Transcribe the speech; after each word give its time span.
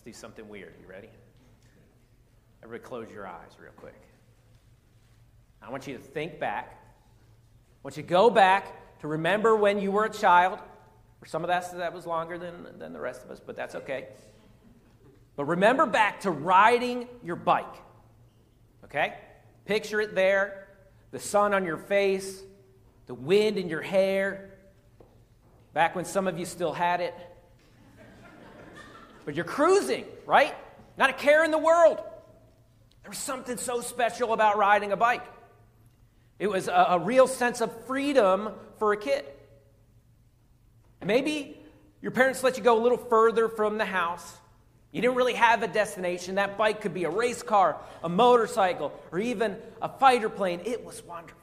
Let's 0.00 0.16
do 0.16 0.18
something 0.18 0.48
weird. 0.48 0.72
You 0.80 0.88
ready? 0.88 1.10
Everybody, 2.62 2.88
close 2.88 3.10
your 3.10 3.26
eyes 3.26 3.50
real 3.60 3.72
quick. 3.76 4.00
I 5.60 5.68
want 5.68 5.86
you 5.86 5.94
to 5.94 6.02
think 6.02 6.40
back. 6.40 6.70
I 6.72 7.78
want 7.82 7.98
you 7.98 8.02
to 8.02 8.08
go 8.08 8.30
back 8.30 8.98
to 9.00 9.08
remember 9.08 9.54
when 9.54 9.78
you 9.78 9.90
were 9.90 10.06
a 10.06 10.10
child. 10.10 10.58
For 11.18 11.26
some 11.26 11.44
of 11.44 11.48
that, 11.48 11.70
that 11.76 11.92
was 11.92 12.06
longer 12.06 12.38
than, 12.38 12.78
than 12.78 12.94
the 12.94 12.98
rest 12.98 13.24
of 13.24 13.30
us, 13.30 13.42
but 13.44 13.56
that's 13.56 13.74
okay. 13.74 14.08
But 15.36 15.44
remember 15.44 15.84
back 15.84 16.20
to 16.20 16.30
riding 16.30 17.06
your 17.22 17.36
bike. 17.36 17.76
Okay? 18.86 19.18
Picture 19.66 20.00
it 20.00 20.14
there 20.14 20.68
the 21.10 21.18
sun 21.18 21.52
on 21.52 21.66
your 21.66 21.76
face, 21.76 22.40
the 23.04 23.12
wind 23.12 23.58
in 23.58 23.68
your 23.68 23.82
hair, 23.82 24.54
back 25.74 25.94
when 25.94 26.06
some 26.06 26.26
of 26.26 26.38
you 26.38 26.46
still 26.46 26.72
had 26.72 27.02
it. 27.02 27.14
But 29.24 29.34
you're 29.34 29.44
cruising, 29.44 30.04
right? 30.26 30.54
Not 30.96 31.10
a 31.10 31.14
care 31.14 31.44
in 31.44 31.50
the 31.50 31.58
world. 31.58 31.98
There 33.02 33.10
was 33.10 33.18
something 33.18 33.56
so 33.56 33.80
special 33.80 34.32
about 34.32 34.58
riding 34.58 34.92
a 34.92 34.96
bike. 34.96 35.24
It 36.38 36.48
was 36.48 36.68
a, 36.68 36.86
a 36.90 36.98
real 36.98 37.26
sense 37.26 37.60
of 37.60 37.86
freedom 37.86 38.50
for 38.78 38.92
a 38.92 38.96
kid. 38.96 39.24
Maybe 41.04 41.58
your 42.02 42.12
parents 42.12 42.42
let 42.42 42.56
you 42.56 42.62
go 42.62 42.78
a 42.78 42.82
little 42.82 42.98
further 42.98 43.48
from 43.48 43.78
the 43.78 43.84
house. 43.84 44.36
You 44.92 45.00
didn't 45.00 45.16
really 45.16 45.34
have 45.34 45.62
a 45.62 45.68
destination. 45.68 46.34
That 46.34 46.58
bike 46.58 46.80
could 46.80 46.94
be 46.94 47.04
a 47.04 47.10
race 47.10 47.42
car, 47.42 47.76
a 48.02 48.08
motorcycle, 48.08 48.92
or 49.12 49.18
even 49.18 49.56
a 49.80 49.88
fighter 49.88 50.28
plane. 50.28 50.60
It 50.64 50.84
was 50.84 51.02
wonderful. 51.04 51.38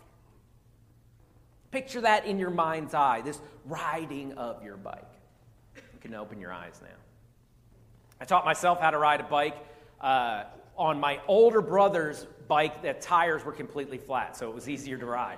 Picture 1.71 2.01
that 2.01 2.25
in 2.25 2.39
your 2.39 2.49
mind's 2.49 2.93
eye, 2.93 3.21
this 3.21 3.39
riding 3.65 4.33
of 4.33 4.63
your 4.63 4.77
bike. 4.77 5.03
You 5.75 5.99
can 6.01 6.13
open 6.13 6.39
your 6.39 6.51
eyes 6.51 6.79
now. 6.81 6.89
I 8.19 8.25
taught 8.25 8.45
myself 8.45 8.79
how 8.79 8.89
to 8.89 8.97
ride 8.97 9.21
a 9.21 9.23
bike 9.23 9.55
uh, 10.01 10.43
on 10.75 10.99
my 10.99 11.19
older 11.27 11.61
brother's 11.61 12.25
bike 12.47 12.81
that 12.81 13.01
tires 13.01 13.45
were 13.45 13.51
completely 13.51 13.97
flat, 13.97 14.35
so 14.35 14.49
it 14.49 14.55
was 14.55 14.67
easier 14.67 14.97
to 14.97 15.05
ride. 15.05 15.37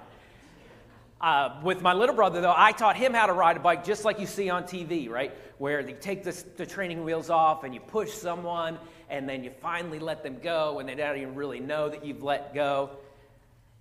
Uh, 1.20 1.60
with 1.64 1.82
my 1.82 1.92
little 1.92 2.16
brother, 2.16 2.40
though, 2.40 2.54
I 2.56 2.72
taught 2.72 2.96
him 2.96 3.14
how 3.14 3.26
to 3.26 3.34
ride 3.34 3.58
a 3.58 3.60
bike 3.60 3.84
just 3.84 4.06
like 4.06 4.22
you 4.22 4.26
see 4.26 4.50
on 4.50 4.64
TV, 4.64 5.10
right? 5.10 5.34
Where 5.58 5.82
you 5.82 5.98
take 6.00 6.24
this, 6.24 6.44
the 6.56 6.66
training 6.66 7.04
wheels 7.04 7.30
off 7.30 7.66
and 7.66 7.74
you 7.74 7.82
push 7.82 8.14
someone, 8.14 8.80
and 9.10 9.28
then 9.28 9.44
you 9.44 9.52
finally 9.62 10.00
let 10.00 10.24
them 10.24 10.38
go, 10.42 10.80
and 10.80 10.88
they 10.88 10.96
don't 10.96 11.18
even 11.18 11.36
really 11.36 11.60
know 11.60 11.90
that 11.90 12.06
you've 12.06 12.24
let 12.24 12.54
go. 12.54 12.92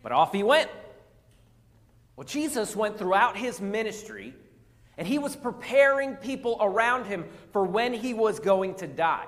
But 0.03 0.11
off 0.11 0.33
he 0.33 0.43
went. 0.43 0.69
Well, 2.17 2.27
Jesus 2.27 2.75
went 2.75 2.99
throughout 2.99 3.37
his 3.37 3.61
ministry, 3.61 4.35
and 4.99 5.07
he 5.07 5.19
was 5.19 5.37
preparing 5.37 6.17
people 6.17 6.59
around 6.61 7.07
him 7.07 7.25
for 7.53 7.65
when 7.65 7.95
he 7.95 8.13
was 8.13 8.41
going 8.41 8.75
to 8.75 8.89
die. 8.89 9.27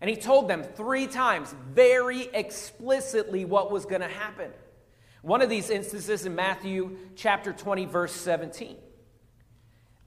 And 0.00 0.10
he 0.10 0.16
told 0.16 0.48
them 0.48 0.64
three 0.64 1.06
times, 1.06 1.54
very 1.70 2.22
explicitly, 2.34 3.44
what 3.44 3.70
was 3.70 3.86
going 3.86 4.00
to 4.00 4.08
happen. 4.08 4.50
One 5.22 5.40
of 5.40 5.48
these 5.48 5.70
instances 5.70 6.26
in 6.26 6.34
Matthew 6.34 6.98
chapter 7.14 7.52
20, 7.52 7.86
verse 7.86 8.12
17. 8.12 8.76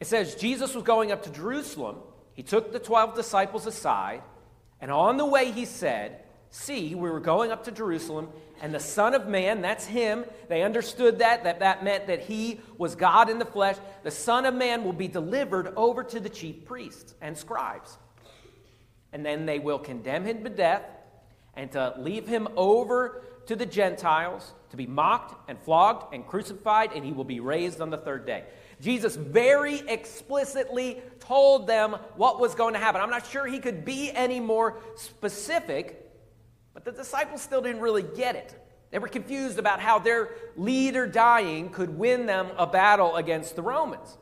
It 0.02 0.06
says, 0.06 0.36
Jesus 0.36 0.76
was 0.76 0.84
going 0.84 1.14
up 1.14 1.23
to 1.23 1.32
Jerusalem. 1.32 1.95
He 2.34 2.44
took 2.44 2.72
the 2.72 2.78
12 2.78 3.16
disciples 3.16 3.66
aside, 3.66 4.22
and 4.82 4.92
on 4.92 5.18
the 5.18 5.26
way 5.26 5.52
he 5.52 5.66
said, 5.66 6.23
See, 6.50 6.94
we 6.94 7.10
were 7.10 7.20
going 7.20 7.52
up 7.52 7.64
to 7.64 7.72
Jerusalem, 7.72 8.30
and 8.62 8.74
the 8.74 8.80
Son 8.80 9.14
of 9.14 9.28
Man, 9.28 9.62
that's 9.62 9.86
him, 9.86 10.26
they 10.50 10.64
understood 10.64 11.20
that, 11.20 11.44
that 11.44 11.60
that 11.60 11.84
meant 11.84 12.08
that 12.08 12.22
he 12.22 12.62
was 12.78 12.96
God 12.96 13.30
in 13.30 13.40
the 13.40 13.46
flesh. 13.46 13.76
The 14.04 14.12
Son 14.12 14.46
of 14.46 14.54
Man 14.54 14.84
will 14.84 14.94
be 14.94 15.08
delivered 15.08 15.74
over 15.76 16.04
to 16.04 16.20
the 16.20 16.30
chief 16.30 16.66
priests 16.66 17.14
and 17.22 17.38
scribes. 17.38 17.98
And 19.14 19.26
then 19.26 19.46
they 19.46 19.60
will 19.60 19.80
condemn 19.80 20.26
him 20.26 20.44
to 20.44 20.50
death 20.50 20.84
and 21.56 21.72
to 21.72 21.96
leave 21.98 22.28
him 22.28 22.48
over 22.56 23.24
to 23.48 23.56
the 23.56 23.66
Gentiles 23.66 24.54
to 24.70 24.78
be 24.78 24.86
mocked 24.86 25.50
and 25.50 25.58
flogged 25.60 26.14
and 26.14 26.26
crucified, 26.28 26.92
and 26.94 27.04
he 27.04 27.14
will 27.14 27.23
be 27.23 27.40
raised 27.40 27.82
on 27.82 27.90
the 27.90 27.98
third 27.98 28.26
day. 28.26 28.44
Jesus 28.82 29.16
very 29.16 29.80
explicitly 29.88 31.02
told 31.20 31.67
them 31.67 31.94
what 32.16 32.40
was 32.40 32.54
going 32.54 32.73
to 32.73 32.80
happen. 32.80 33.02
I'm 33.02 33.10
not 33.10 33.26
sure 33.26 33.48
he 33.48 33.60
could 33.60 33.86
be 33.86 34.12
any 34.12 34.40
more 34.40 34.78
specific, 34.96 36.07
but 36.83 36.86
the 36.86 36.92
disciples 36.92 37.42
still 37.42 37.61
didn't 37.61 37.82
really 37.82 38.04
get 38.04 38.36
it. 38.36 38.54
They 38.92 38.99
were 38.99 39.08
confused 39.08 39.58
about 39.60 39.80
how 39.80 39.99
their 39.99 40.30
leader 40.55 41.08
dying 41.08 41.70
could 41.70 41.98
win 41.98 42.26
them 42.26 42.48
a 42.58 42.67
battle 42.67 43.15
against 43.15 43.55
the 43.55 43.61
Romans. 43.61 44.17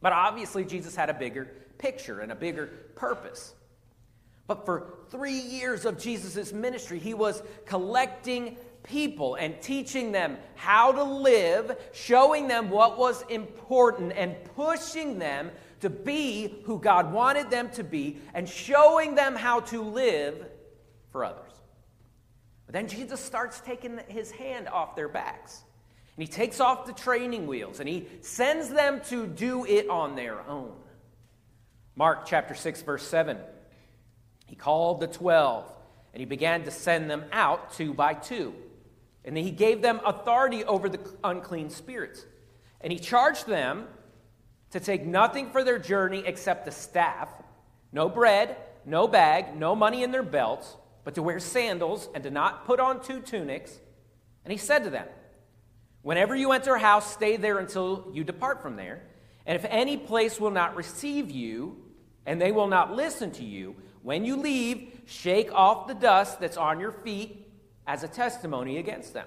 But 0.00 0.12
obviously, 0.12 0.64
Jesus 0.64 0.96
had 0.96 1.10
a 1.10 1.14
bigger 1.14 1.48
picture 1.78 2.20
and 2.20 2.32
a 2.32 2.34
bigger 2.34 2.66
purpose. 2.96 3.54
But 4.46 4.66
for 4.66 4.98
three 5.10 5.38
years 5.38 5.84
of 5.84 5.98
Jesus' 5.98 6.52
ministry, 6.52 6.98
he 6.98 7.14
was 7.14 7.42
collecting 7.66 8.56
people 8.82 9.36
and 9.36 9.60
teaching 9.62 10.10
them 10.10 10.38
how 10.56 10.90
to 10.92 11.04
live, 11.04 11.76
showing 11.92 12.48
them 12.48 12.68
what 12.68 12.98
was 12.98 13.22
important, 13.28 14.12
and 14.16 14.34
pushing 14.56 15.18
them 15.18 15.50
to 15.80 15.88
be 15.88 16.62
who 16.64 16.78
God 16.78 17.12
wanted 17.12 17.48
them 17.48 17.70
to 17.70 17.84
be, 17.84 18.18
and 18.34 18.48
showing 18.48 19.14
them 19.14 19.36
how 19.36 19.60
to 19.60 19.82
live 19.82 20.46
for 21.12 21.24
others. 21.24 21.49
But 22.70 22.74
then 22.74 22.86
Jesus 22.86 23.18
starts 23.18 23.60
taking 23.60 23.98
his 24.06 24.30
hand 24.30 24.68
off 24.68 24.94
their 24.94 25.08
backs. 25.08 25.64
And 26.16 26.22
he 26.22 26.32
takes 26.32 26.60
off 26.60 26.86
the 26.86 26.92
training 26.92 27.48
wheels 27.48 27.80
and 27.80 27.88
he 27.88 28.06
sends 28.20 28.68
them 28.68 29.00
to 29.08 29.26
do 29.26 29.64
it 29.64 29.90
on 29.90 30.14
their 30.14 30.40
own. 30.48 30.70
Mark 31.96 32.26
chapter 32.26 32.54
6, 32.54 32.82
verse 32.82 33.04
7. 33.04 33.38
He 34.46 34.54
called 34.54 35.00
the 35.00 35.08
twelve 35.08 35.68
and 36.12 36.20
he 36.20 36.26
began 36.26 36.62
to 36.62 36.70
send 36.70 37.10
them 37.10 37.24
out 37.32 37.72
two 37.72 37.92
by 37.92 38.14
two. 38.14 38.54
And 39.24 39.36
he 39.36 39.50
gave 39.50 39.82
them 39.82 40.00
authority 40.06 40.62
over 40.62 40.88
the 40.88 41.00
unclean 41.24 41.70
spirits. 41.70 42.24
And 42.80 42.92
he 42.92 43.00
charged 43.00 43.48
them 43.48 43.88
to 44.70 44.78
take 44.78 45.04
nothing 45.04 45.50
for 45.50 45.64
their 45.64 45.80
journey 45.80 46.22
except 46.24 46.68
a 46.68 46.70
staff, 46.70 47.30
no 47.90 48.08
bread, 48.08 48.56
no 48.86 49.08
bag, 49.08 49.56
no 49.56 49.74
money 49.74 50.04
in 50.04 50.12
their 50.12 50.22
belts, 50.22 50.76
but 51.10 51.16
to 51.16 51.24
wear 51.24 51.40
sandals 51.40 52.08
and 52.14 52.22
to 52.22 52.30
not 52.30 52.64
put 52.66 52.78
on 52.78 53.02
two 53.02 53.18
tunics. 53.18 53.76
And 54.44 54.52
he 54.52 54.56
said 54.56 54.84
to 54.84 54.90
them, 54.90 55.08
Whenever 56.02 56.36
you 56.36 56.52
enter 56.52 56.76
a 56.76 56.78
house, 56.78 57.12
stay 57.12 57.36
there 57.36 57.58
until 57.58 58.12
you 58.12 58.22
depart 58.22 58.62
from 58.62 58.76
there. 58.76 59.02
And 59.44 59.56
if 59.56 59.66
any 59.68 59.96
place 59.96 60.38
will 60.38 60.52
not 60.52 60.76
receive 60.76 61.28
you, 61.28 61.82
and 62.26 62.40
they 62.40 62.52
will 62.52 62.68
not 62.68 62.94
listen 62.94 63.32
to 63.32 63.44
you, 63.44 63.74
when 64.04 64.24
you 64.24 64.36
leave, 64.36 65.00
shake 65.04 65.52
off 65.52 65.88
the 65.88 65.94
dust 65.94 66.38
that's 66.38 66.56
on 66.56 66.78
your 66.78 66.92
feet 66.92 67.44
as 67.88 68.04
a 68.04 68.08
testimony 68.08 68.78
against 68.78 69.12
them. 69.12 69.26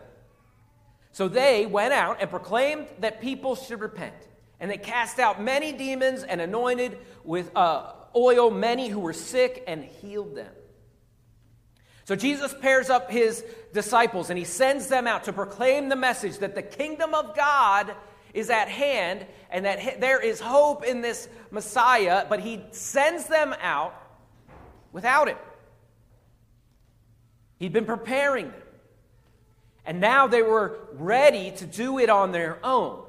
So 1.11 1.27
they 1.27 1.65
went 1.65 1.93
out 1.93 2.21
and 2.21 2.29
proclaimed 2.29 2.87
that 2.99 3.19
people 3.19 3.57
should 3.57 3.81
repent. 3.81 4.15
And 4.61 4.71
they 4.71 4.77
cast 4.77 5.19
out 5.19 5.43
many 5.43 5.73
demons 5.73 6.23
and 6.23 6.39
anointed 6.39 6.97
with 7.25 7.51
uh, 7.57 7.91
oil 8.15 8.51
many 8.51 8.87
who 8.87 9.01
were 9.01 9.11
sick 9.11 9.65
and 9.67 9.83
healed 9.83 10.33
them. 10.33 10.53
So 12.05 12.15
Jesus 12.15 12.53
pairs 12.61 12.89
up 12.89 13.09
his 13.09 13.45
disciples 13.71 14.29
and 14.29 14.37
he 14.37 14.45
sends 14.45 14.87
them 14.87 15.07
out 15.07 15.25
to 15.25 15.33
proclaim 15.33 15.89
the 15.89 15.95
message 15.95 16.39
that 16.39 16.55
the 16.55 16.61
kingdom 16.61 17.13
of 17.13 17.35
God 17.35 17.95
is 18.33 18.49
at 18.49 18.67
hand 18.67 19.25
and 19.49 19.65
that 19.65 20.01
there 20.01 20.19
is 20.19 20.39
hope 20.39 20.83
in 20.83 21.01
this 21.01 21.29
Messiah, 21.51 22.25
but 22.27 22.39
he 22.39 22.61
sends 22.71 23.27
them 23.27 23.55
out 23.61 23.93
without 24.91 25.27
it. 25.27 25.37
He'd 27.59 27.73
been 27.73 27.85
preparing 27.85 28.47
them. 28.47 28.61
And 29.85 29.99
now 29.99 30.27
they 30.27 30.41
were 30.41 30.79
ready 30.93 31.51
to 31.51 31.65
do 31.65 31.99
it 31.99 32.09
on 32.09 32.31
their 32.31 32.57
own. 32.65 33.03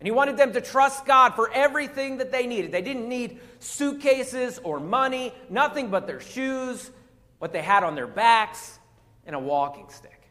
And 0.00 0.06
he 0.06 0.10
wanted 0.10 0.36
them 0.36 0.52
to 0.52 0.60
trust 0.60 1.06
God 1.06 1.34
for 1.34 1.50
everything 1.52 2.18
that 2.18 2.30
they 2.30 2.46
needed. 2.46 2.72
They 2.72 2.82
didn't 2.82 3.08
need 3.08 3.40
suitcases 3.58 4.58
or 4.62 4.78
money, 4.78 5.34
nothing 5.50 5.88
but 5.88 6.06
their 6.06 6.20
shoes, 6.20 6.90
what 7.38 7.52
they 7.52 7.62
had 7.62 7.84
on 7.84 7.94
their 7.94 8.06
backs, 8.06 8.78
and 9.26 9.36
a 9.36 9.38
walking 9.38 9.88
stick. 9.90 10.30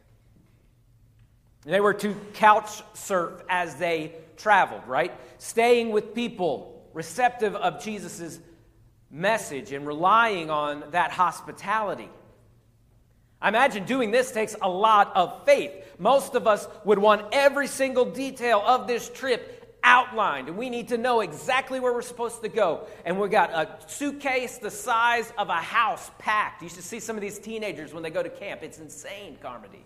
And 1.63 1.73
they 1.73 1.81
were 1.81 1.93
to 1.93 2.15
couch 2.33 2.81
surf 2.93 3.41
as 3.49 3.75
they 3.75 4.13
traveled, 4.37 4.87
right? 4.87 5.13
Staying 5.37 5.91
with 5.91 6.15
people 6.15 6.73
receptive 6.93 7.55
of 7.55 7.83
Jesus' 7.83 8.39
message 9.11 9.71
and 9.71 9.85
relying 9.85 10.49
on 10.49 10.83
that 10.91 11.11
hospitality. 11.11 12.09
I 13.39 13.49
imagine 13.49 13.85
doing 13.85 14.09
this 14.09 14.31
takes 14.31 14.55
a 14.61 14.69
lot 14.69 15.15
of 15.15 15.45
faith. 15.45 15.71
Most 15.99 16.33
of 16.33 16.47
us 16.47 16.67
would 16.83 16.97
want 16.97 17.25
every 17.31 17.67
single 17.67 18.05
detail 18.05 18.63
of 18.65 18.87
this 18.87 19.09
trip 19.09 19.66
outlined, 19.87 20.49
and 20.49 20.57
we 20.57 20.69
need 20.69 20.89
to 20.89 20.97
know 20.97 21.21
exactly 21.21 21.79
where 21.79 21.93
we're 21.93 22.01
supposed 22.01 22.41
to 22.41 22.49
go. 22.49 22.85
And 23.05 23.17
we've 23.17 23.31
got 23.31 23.51
a 23.51 23.69
suitcase 23.87 24.57
the 24.57 24.69
size 24.69 25.31
of 25.37 25.47
a 25.47 25.53
house 25.53 26.11
packed. 26.19 26.61
You 26.61 26.67
should 26.67 26.83
see 26.83 26.99
some 26.99 27.15
of 27.15 27.21
these 27.21 27.39
teenagers 27.39 27.93
when 27.93 28.03
they 28.03 28.09
go 28.09 28.21
to 28.21 28.29
camp. 28.29 28.63
It's 28.63 28.79
insane, 28.79 29.37
Carmody. 29.41 29.85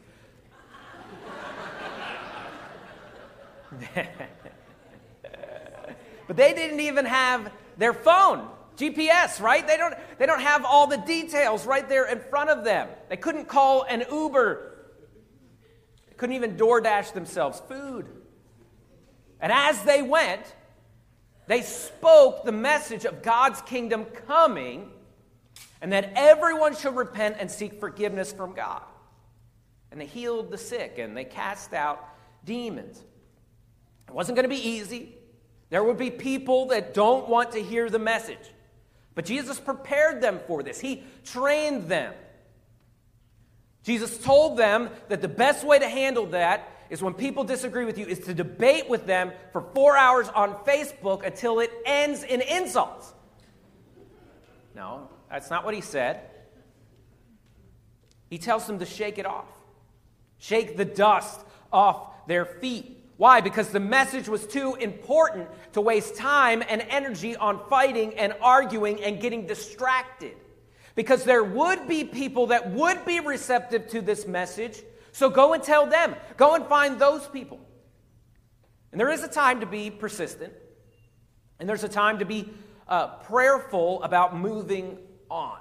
but 6.28 6.36
they 6.36 6.54
didn't 6.54 6.80
even 6.80 7.06
have 7.06 7.52
their 7.78 7.94
phone 7.94 8.48
GPS, 8.78 9.40
right? 9.40 9.68
They 9.68 9.78
don't, 9.78 9.94
they 10.18 10.26
don't 10.26 10.42
have 10.42 10.66
all 10.66 10.88
the 10.88 10.98
details 10.98 11.68
right 11.68 11.88
there 11.88 12.06
in 12.08 12.20
front 12.20 12.50
of 12.50 12.64
them. 12.64 12.90
They 13.08 13.18
couldn't 13.18 13.48
call 13.48 13.84
an 13.84 14.04
Uber, 14.12 14.88
couldn't 16.18 16.36
even 16.36 16.58
DoorDash 16.58 17.14
themselves 17.14 17.62
food. 17.68 18.21
And 19.42 19.52
as 19.52 19.82
they 19.84 20.02
went, 20.02 20.56
they 21.48 21.64
spoke 21.64 22.46
the 22.46 22.52
message 22.52 23.06
of 23.06 23.24
God's 23.24 23.62
kingdom 23.64 24.06
coming 24.06 24.92
and 25.82 25.92
that 25.92 26.14
everyone 26.16 26.76
should 26.76 26.96
repent 26.96 27.38
and 27.40 27.50
seek 27.50 27.80
forgiveness 27.80 28.32
from 28.32 28.54
God. 28.54 28.84
And 29.92 30.00
they 30.00 30.06
healed 30.06 30.52
the 30.52 30.58
sick 30.58 30.98
and 31.00 31.18
they 31.18 31.26
cast 31.26 31.74
out 31.74 32.08
demons. 32.46 33.04
It 34.08 34.14
wasn't 34.14 34.36
going 34.36 34.50
to 34.50 34.56
be 34.56 34.70
easy. 34.70 35.16
There 35.70 35.84
would 35.84 35.98
be 35.98 36.12
people 36.12 36.68
that 36.68 36.94
don't 36.94 37.28
want 37.28 37.54
to 37.54 37.64
hear 37.64 37.90
the 37.90 38.00
message. 38.00 38.52
But 39.16 39.26
Jesus 39.26 39.60
prepared 39.60 40.22
them 40.22 40.40
for 40.48 40.64
this, 40.64 40.80
He 40.80 41.04
trained 41.26 41.90
them. 41.90 42.14
Jesus 43.84 44.18
told 44.20 44.58
them 44.58 44.90
that 45.10 45.22
the 45.22 45.28
best 45.28 45.66
way 45.66 45.80
to 45.80 45.90
handle 45.90 46.28
that 46.28 46.70
is 46.92 47.02
when 47.02 47.14
people 47.14 47.46
disagree 47.46 47.86
with 47.86 47.98
you 47.98 48.06
is 48.06 48.20
to 48.20 48.34
debate 48.34 48.90
with 48.90 49.08
them 49.08 49.32
for 49.54 49.62
four 49.74 49.96
hours 49.96 50.28
on 50.28 50.54
Facebook 50.66 51.26
until 51.26 51.62
it 51.62 51.72
ends 51.86 52.22
in 52.22 52.42
insults. 52.42 53.14
No, 54.76 55.08
that's 55.30 55.50
not 55.50 55.64
what 55.64 55.74
he 55.74 55.80
said. 55.80 56.20
He 58.30 58.38
tells 58.38 58.68
them 58.68 58.80
to 58.80 58.86
shake 58.86 59.18
it 59.18 59.26
off, 59.26 59.48
shake 60.38 60.76
the 60.76 60.84
dust 60.86 61.40
off 61.72 62.28
their 62.28 62.44
feet. 62.46 62.98
Why? 63.16 63.40
Because 63.40 63.70
the 63.70 63.80
message 63.80 64.28
was 64.28 64.46
too 64.46 64.76
important 64.76 65.48
to 65.72 65.80
waste 65.80 66.18
time 66.18 66.62
and 66.68 66.82
energy 66.90 67.38
on 67.38 67.62
fighting 67.70 68.16
and 68.16 68.34
arguing 68.42 69.02
and 69.02 69.22
getting 69.22 69.46
distracted. 69.46 70.36
Because 70.96 71.24
there 71.24 71.44
would 71.44 71.88
be 71.88 72.04
people 72.04 72.48
that 72.48 72.72
would 72.72 73.06
be 73.06 73.22
receptive 73.22 73.88
to 73.90 74.02
this 74.02 74.28
message. 74.28 74.82
So 75.12 75.30
go 75.30 75.54
and 75.54 75.64
tell 75.64 75.86
them. 75.86 76.16
Go 76.38 76.56
and 76.56 76.66
find 76.66 77.00
those 77.00 77.28
people. 77.28 77.60
And 78.92 79.00
there 79.00 79.10
is 79.10 79.24
a 79.24 79.28
time 79.28 79.62
to 79.62 79.66
be 79.66 79.90
persistent, 79.90 80.54
and 81.60 81.70
there's 81.70 81.84
a 81.84 81.90
time 81.90 82.20
to 82.20 82.26
be 82.26 82.50
uh, 82.88 83.08
prayerful 83.08 84.04
about 84.04 84.36
moving 84.36 84.98
on. 85.30 85.60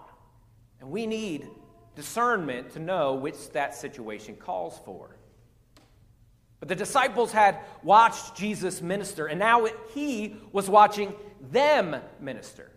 And 0.81 0.91
we 0.91 1.07
need 1.07 1.49
discernment 1.95 2.73
to 2.73 2.81
know 2.81 3.15
which 3.15 3.51
that 3.51 3.75
situation 3.75 4.35
calls 4.35 4.81
for. 4.85 5.17
But 6.59 6.69
the 6.69 6.75
disciples 6.75 7.33
had 7.33 7.59
watched 7.83 8.37
Jesus 8.37 8.83
minister, 8.83 9.27
and 9.27 9.39
now 9.39 9.67
he 9.95 10.37
was 10.53 10.69
watching 10.69 11.15
them 11.41 11.97
minister. 12.21 12.71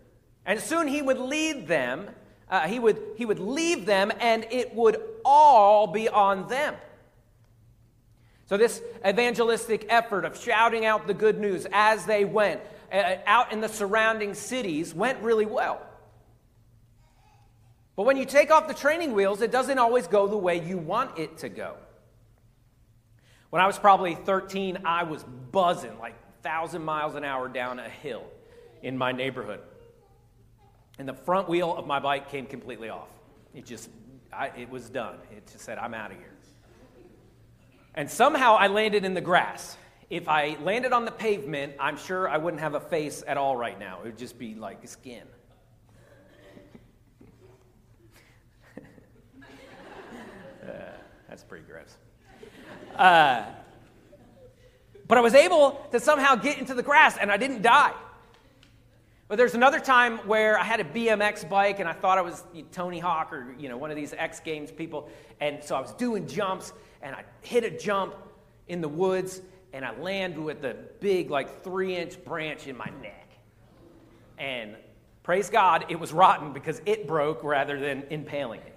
And 0.46 0.60
soon 0.60 0.86
he 0.86 1.02
would 1.02 1.18
lead 1.18 1.66
them, 1.66 2.08
uh, 2.48 2.68
he, 2.68 2.78
would, 2.78 3.00
he 3.16 3.24
would 3.24 3.38
leave 3.38 3.86
them, 3.86 4.12
and 4.20 4.46
it 4.50 4.74
would 4.74 5.02
all 5.24 5.86
be 5.86 6.08
on 6.08 6.48
them. 6.48 6.74
So, 8.46 8.56
this 8.56 8.82
evangelistic 9.06 9.86
effort 9.88 10.24
of 10.24 10.38
shouting 10.38 10.84
out 10.84 11.06
the 11.06 11.14
good 11.14 11.38
news 11.38 11.66
as 11.72 12.04
they 12.04 12.24
went 12.24 12.60
uh, 12.92 13.16
out 13.26 13.52
in 13.52 13.60
the 13.60 13.68
surrounding 13.68 14.34
cities 14.34 14.94
went 14.94 15.20
really 15.22 15.46
well. 15.46 15.80
But 17.96 18.04
when 18.04 18.16
you 18.16 18.24
take 18.24 18.50
off 18.50 18.68
the 18.68 18.74
training 18.74 19.12
wheels, 19.12 19.40
it 19.40 19.50
doesn't 19.50 19.78
always 19.78 20.06
go 20.06 20.26
the 20.26 20.36
way 20.36 20.60
you 20.60 20.78
want 20.78 21.18
it 21.18 21.38
to 21.38 21.48
go. 21.48 21.76
When 23.50 23.62
I 23.62 23.66
was 23.66 23.78
probably 23.78 24.16
13, 24.16 24.80
I 24.84 25.04
was 25.04 25.24
buzzing 25.52 25.96
like 25.98 26.14
1,000 26.42 26.84
miles 26.84 27.14
an 27.14 27.24
hour 27.24 27.48
down 27.48 27.78
a 27.78 27.88
hill 27.88 28.24
in 28.82 28.98
my 28.98 29.12
neighborhood. 29.12 29.60
And 30.98 31.08
the 31.08 31.14
front 31.14 31.48
wheel 31.48 31.74
of 31.74 31.86
my 31.86 32.00
bike 32.00 32.30
came 32.30 32.46
completely 32.46 32.88
off. 32.88 33.08
It 33.54 33.64
just, 33.64 33.88
I, 34.36 34.52
it 34.56 34.70
was 34.70 34.90
done. 34.90 35.16
It 35.30 35.46
just 35.50 35.64
said, 35.64 35.78
I'm 35.78 35.94
out 35.94 36.10
of 36.10 36.16
here. 36.18 36.34
And 37.94 38.10
somehow 38.10 38.56
I 38.56 38.66
landed 38.66 39.04
in 39.04 39.14
the 39.14 39.20
grass. 39.20 39.76
If 40.10 40.28
I 40.28 40.56
landed 40.62 40.92
on 40.92 41.04
the 41.04 41.12
pavement, 41.12 41.74
I'm 41.78 41.96
sure 41.96 42.28
I 42.28 42.38
wouldn't 42.38 42.60
have 42.60 42.74
a 42.74 42.80
face 42.80 43.22
at 43.26 43.36
all 43.36 43.56
right 43.56 43.78
now. 43.78 44.00
It 44.00 44.06
would 44.06 44.18
just 44.18 44.36
be 44.38 44.54
like 44.56 44.86
skin. 44.88 45.22
uh, 50.62 50.72
that's 51.28 51.44
pretty 51.44 51.64
gross. 51.64 51.96
Uh, 52.96 53.44
but 55.06 55.18
I 55.18 55.20
was 55.20 55.34
able 55.34 55.86
to 55.92 56.00
somehow 56.00 56.34
get 56.34 56.58
into 56.58 56.74
the 56.74 56.82
grass 56.82 57.16
and 57.16 57.30
I 57.30 57.36
didn't 57.36 57.62
die. 57.62 57.92
But 59.26 59.38
there's 59.38 59.54
another 59.54 59.80
time 59.80 60.18
where 60.18 60.58
I 60.58 60.64
had 60.64 60.80
a 60.80 60.84
BMX 60.84 61.48
bike 61.48 61.80
and 61.80 61.88
I 61.88 61.94
thought 61.94 62.18
I 62.18 62.22
was 62.22 62.44
Tony 62.72 62.98
Hawk 62.98 63.32
or 63.32 63.54
you 63.58 63.68
know 63.68 63.76
one 63.78 63.90
of 63.90 63.96
these 63.96 64.12
X 64.12 64.40
Games 64.40 64.70
people, 64.70 65.08
and 65.40 65.64
so 65.64 65.74
I 65.74 65.80
was 65.80 65.92
doing 65.94 66.26
jumps 66.28 66.72
and 67.00 67.14
I 67.16 67.24
hit 67.40 67.64
a 67.64 67.70
jump 67.70 68.14
in 68.68 68.80
the 68.80 68.88
woods 68.88 69.40
and 69.72 69.84
I 69.84 69.98
landed 69.98 70.38
with 70.38 70.64
a 70.64 70.76
big 71.00 71.30
like 71.30 71.62
three 71.62 71.96
inch 71.96 72.22
branch 72.22 72.66
in 72.66 72.76
my 72.76 72.90
neck, 73.00 73.30
and 74.38 74.76
praise 75.22 75.48
God 75.48 75.86
it 75.88 75.98
was 75.98 76.12
rotten 76.12 76.52
because 76.52 76.82
it 76.84 77.06
broke 77.06 77.42
rather 77.42 77.80
than 77.80 78.04
impaling 78.10 78.60
me. 78.60 78.72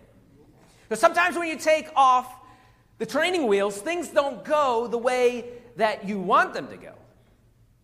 So 0.88 0.96
sometimes 0.96 1.36
when 1.36 1.50
you 1.50 1.58
take 1.58 1.90
off 1.94 2.34
the 3.00 3.06
training 3.06 3.48
wheels, 3.48 3.78
things 3.78 4.08
don't 4.08 4.46
go 4.46 4.88
the 4.88 4.98
way 4.98 5.50
that 5.76 6.08
you 6.08 6.20
want 6.20 6.54
them 6.54 6.70
to 6.70 6.78
go. 6.78 6.94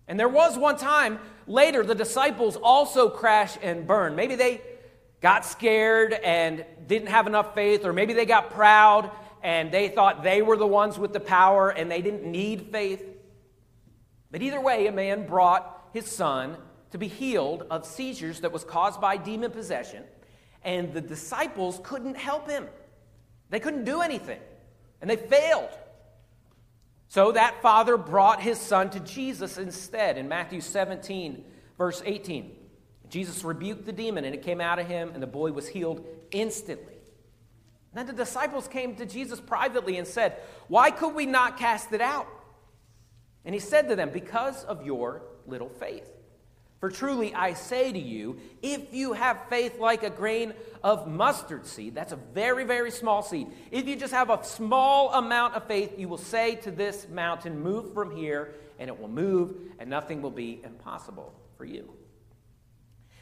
And 0.07 0.19
there 0.19 0.29
was 0.29 0.57
one 0.57 0.77
time 0.77 1.19
later, 1.47 1.83
the 1.83 1.95
disciples 1.95 2.55
also 2.55 3.09
crash 3.09 3.57
and 3.61 3.87
burn. 3.87 4.15
Maybe 4.15 4.35
they 4.35 4.61
got 5.21 5.45
scared 5.45 6.13
and 6.13 6.65
didn't 6.87 7.07
have 7.07 7.27
enough 7.27 7.53
faith, 7.55 7.85
or 7.85 7.93
maybe 7.93 8.13
they 8.13 8.25
got 8.25 8.51
proud 8.51 9.11
and 9.41 9.71
they 9.71 9.89
thought 9.89 10.23
they 10.23 10.41
were 10.41 10.57
the 10.57 10.67
ones 10.67 10.97
with 10.97 11.13
the 11.13 11.19
power 11.19 11.69
and 11.69 11.91
they 11.91 12.01
didn't 12.01 12.29
need 12.29 12.71
faith. 12.71 13.03
But 14.31 14.41
either 14.41 14.61
way, 14.61 14.87
a 14.87 14.91
man 14.91 15.27
brought 15.27 15.89
his 15.93 16.05
son 16.05 16.57
to 16.91 16.97
be 16.97 17.07
healed 17.07 17.65
of 17.69 17.85
seizures 17.85 18.41
that 18.41 18.51
was 18.51 18.63
caused 18.63 19.01
by 19.01 19.17
demon 19.17 19.51
possession, 19.51 20.03
and 20.63 20.93
the 20.93 21.01
disciples 21.01 21.79
couldn't 21.83 22.15
help 22.15 22.49
him. 22.49 22.67
They 23.49 23.59
couldn't 23.59 23.83
do 23.83 24.01
anything 24.01 24.39
and 25.03 25.09
they 25.09 25.17
failed. 25.17 25.69
So 27.13 27.31
that 27.33 27.61
father 27.61 27.95
brought 27.95 28.41
his 28.41 28.57
son 28.57 28.89
to 28.89 28.99
Jesus 28.99 29.59
instead. 29.59 30.17
In 30.17 30.27
Matthew 30.27 30.61
17, 30.61 31.45
verse 31.77 32.01
18, 32.03 32.51
Jesus 33.07 33.43
rebuked 33.43 33.85
the 33.85 33.91
demon 33.91 34.25
and 34.25 34.33
it 34.33 34.41
came 34.41 34.59
out 34.59 34.79
of 34.79 34.87
him, 34.87 35.11
and 35.13 35.21
the 35.21 35.27
boy 35.27 35.51
was 35.51 35.67
healed 35.67 36.03
instantly. 36.31 36.97
then 37.93 38.07
the 38.07 38.13
disciples 38.13 38.67
came 38.67 38.95
to 38.95 39.05
Jesus 39.05 39.39
privately 39.39 39.99
and 39.99 40.07
said, 40.07 40.37
Why 40.69 40.89
could 40.89 41.13
we 41.13 41.27
not 41.27 41.59
cast 41.59 41.93
it 41.93 42.01
out? 42.01 42.25
And 43.45 43.53
he 43.53 43.59
said 43.59 43.89
to 43.89 43.95
them, 43.95 44.09
Because 44.09 44.63
of 44.63 44.83
your 44.83 45.21
little 45.45 45.69
faith. 45.69 46.09
For 46.83 46.91
truly 46.91 47.33
I 47.33 47.53
say 47.53 47.93
to 47.93 47.97
you, 47.97 48.41
if 48.61 48.93
you 48.93 49.13
have 49.13 49.47
faith 49.47 49.79
like 49.79 50.03
a 50.03 50.09
grain 50.09 50.53
of 50.83 51.07
mustard 51.07 51.65
seed, 51.65 51.95
that's 51.95 52.11
a 52.11 52.17
very, 52.17 52.65
very 52.65 52.91
small 52.91 53.23
seed. 53.23 53.47
If 53.71 53.87
you 53.87 53.95
just 53.95 54.13
have 54.13 54.29
a 54.29 54.43
small 54.43 55.13
amount 55.13 55.53
of 55.53 55.65
faith, 55.65 55.97
you 55.97 56.09
will 56.09 56.17
say 56.17 56.55
to 56.55 56.71
this 56.71 57.07
mountain, 57.07 57.61
Move 57.61 57.93
from 57.93 58.13
here, 58.13 58.55
and 58.79 58.89
it 58.89 58.99
will 58.99 59.07
move, 59.07 59.55
and 59.79 59.89
nothing 59.89 60.21
will 60.21 60.29
be 60.29 60.59
impossible 60.61 61.33
for 61.57 61.63
you. 61.63 61.89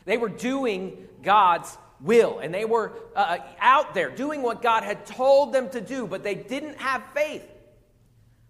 They 0.06 0.18
were 0.18 0.30
doing 0.30 1.08
God's 1.22 1.78
will, 2.00 2.40
and 2.40 2.52
they 2.52 2.66
were 2.66 2.94
uh, 3.16 3.38
out 3.60 3.94
there 3.94 4.10
doing 4.10 4.42
what 4.42 4.64
God 4.64 4.82
had 4.82 5.06
told 5.06 5.54
them 5.54 5.70
to 5.70 5.82
do, 5.82 6.08
but 6.08 6.24
they 6.24 6.34
didn't 6.34 6.80
have 6.80 7.04
faith. 7.14 7.48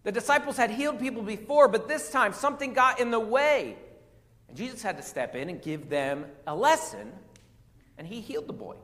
The 0.04 0.14
disciples 0.14 0.56
had 0.56 0.72
healed 0.72 1.02
people 1.02 1.22
before, 1.22 1.68
but 1.68 1.90
this 1.90 2.12
time 2.12 2.32
something 2.32 2.72
got 2.72 3.02
in 3.02 3.12
the 3.12 3.20
way. 3.20 3.76
And 4.52 4.58
Jesus 4.58 4.82
had 4.82 4.98
to 4.98 5.04
step 5.04 5.34
in 5.34 5.48
and 5.50 5.62
give 5.62 5.88
them 5.88 6.26
a 6.46 6.54
lesson, 6.54 7.10
and 7.98 8.06
he 8.06 8.20
healed 8.20 8.48
the 8.48 8.54
boy. 8.54 8.76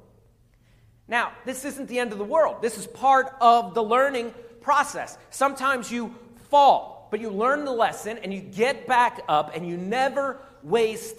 Now, 1.10 1.34
this 1.44 1.66
isn't 1.66 1.90
the 1.90 2.00
end 2.00 2.14
of 2.14 2.20
the 2.20 2.24
world. 2.24 2.62
This 2.62 2.78
is 2.78 2.88
part 2.88 3.36
of 3.42 3.74
the 3.74 3.84
learning 3.84 4.34
process. 4.62 5.18
Sometimes 5.30 5.92
you 5.92 6.16
fall, 6.50 7.10
but 7.12 7.20
you 7.20 7.30
learn 7.30 7.66
the 7.66 7.74
lesson 7.74 8.18
and 8.20 8.34
you 8.34 8.40
get 8.40 8.88
back 8.88 9.22
up 9.28 9.58
and 9.58 9.68
you 9.68 9.76
never 9.76 10.40
waste 10.64 11.18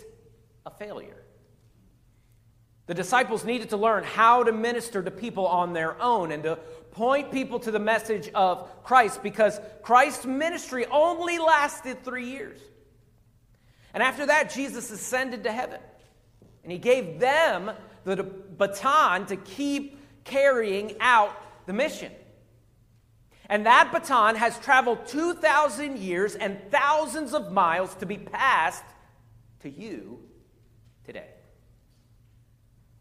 a 0.65 0.71
failure. 0.71 1.23
The 2.87 2.95
disciples 2.95 3.45
needed 3.45 3.69
to 3.71 3.77
learn 3.77 4.03
how 4.03 4.45
to 4.45 4.53
minister 4.53 5.03
to 5.03 5.11
people 5.11 5.47
on 5.47 5.75
their 5.75 6.01
own 6.01 6.33
and 6.33 6.43
to 6.45 6.57
point 6.93 7.33
people 7.33 7.59
to 7.61 7.71
the 7.71 7.79
message 7.79 8.31
of 8.35 8.67
Christ 8.83 9.23
because 9.23 9.61
Christ's 9.83 10.25
ministry 10.25 10.87
only 10.87 11.39
lasted 11.39 12.03
three 12.03 12.31
years. 12.31 12.59
And 13.99 14.05
after 14.05 14.27
that, 14.27 14.55
Jesus 14.55 14.93
ascended 14.93 15.43
to 15.43 15.51
heaven. 15.51 15.81
And 16.63 16.71
he 16.71 16.79
gave 16.79 17.19
them 17.19 17.73
the 18.05 18.23
baton 18.23 19.27
to 19.27 19.35
keep 19.35 19.99
carrying 20.23 20.95
out 21.01 21.35
the 21.67 21.73
mission. 21.73 22.13
And 23.47 23.67
that 23.67 23.91
baton 23.91 24.37
has 24.37 24.57
traveled 24.61 25.09
2,000 25.09 25.99
years 25.99 26.37
and 26.37 26.61
thousands 26.71 27.35
of 27.35 27.51
miles 27.51 27.93
to 27.97 28.07
be 28.07 28.19
passed 28.19 28.85
to 29.63 29.69
you 29.69 30.21
today. 31.05 31.31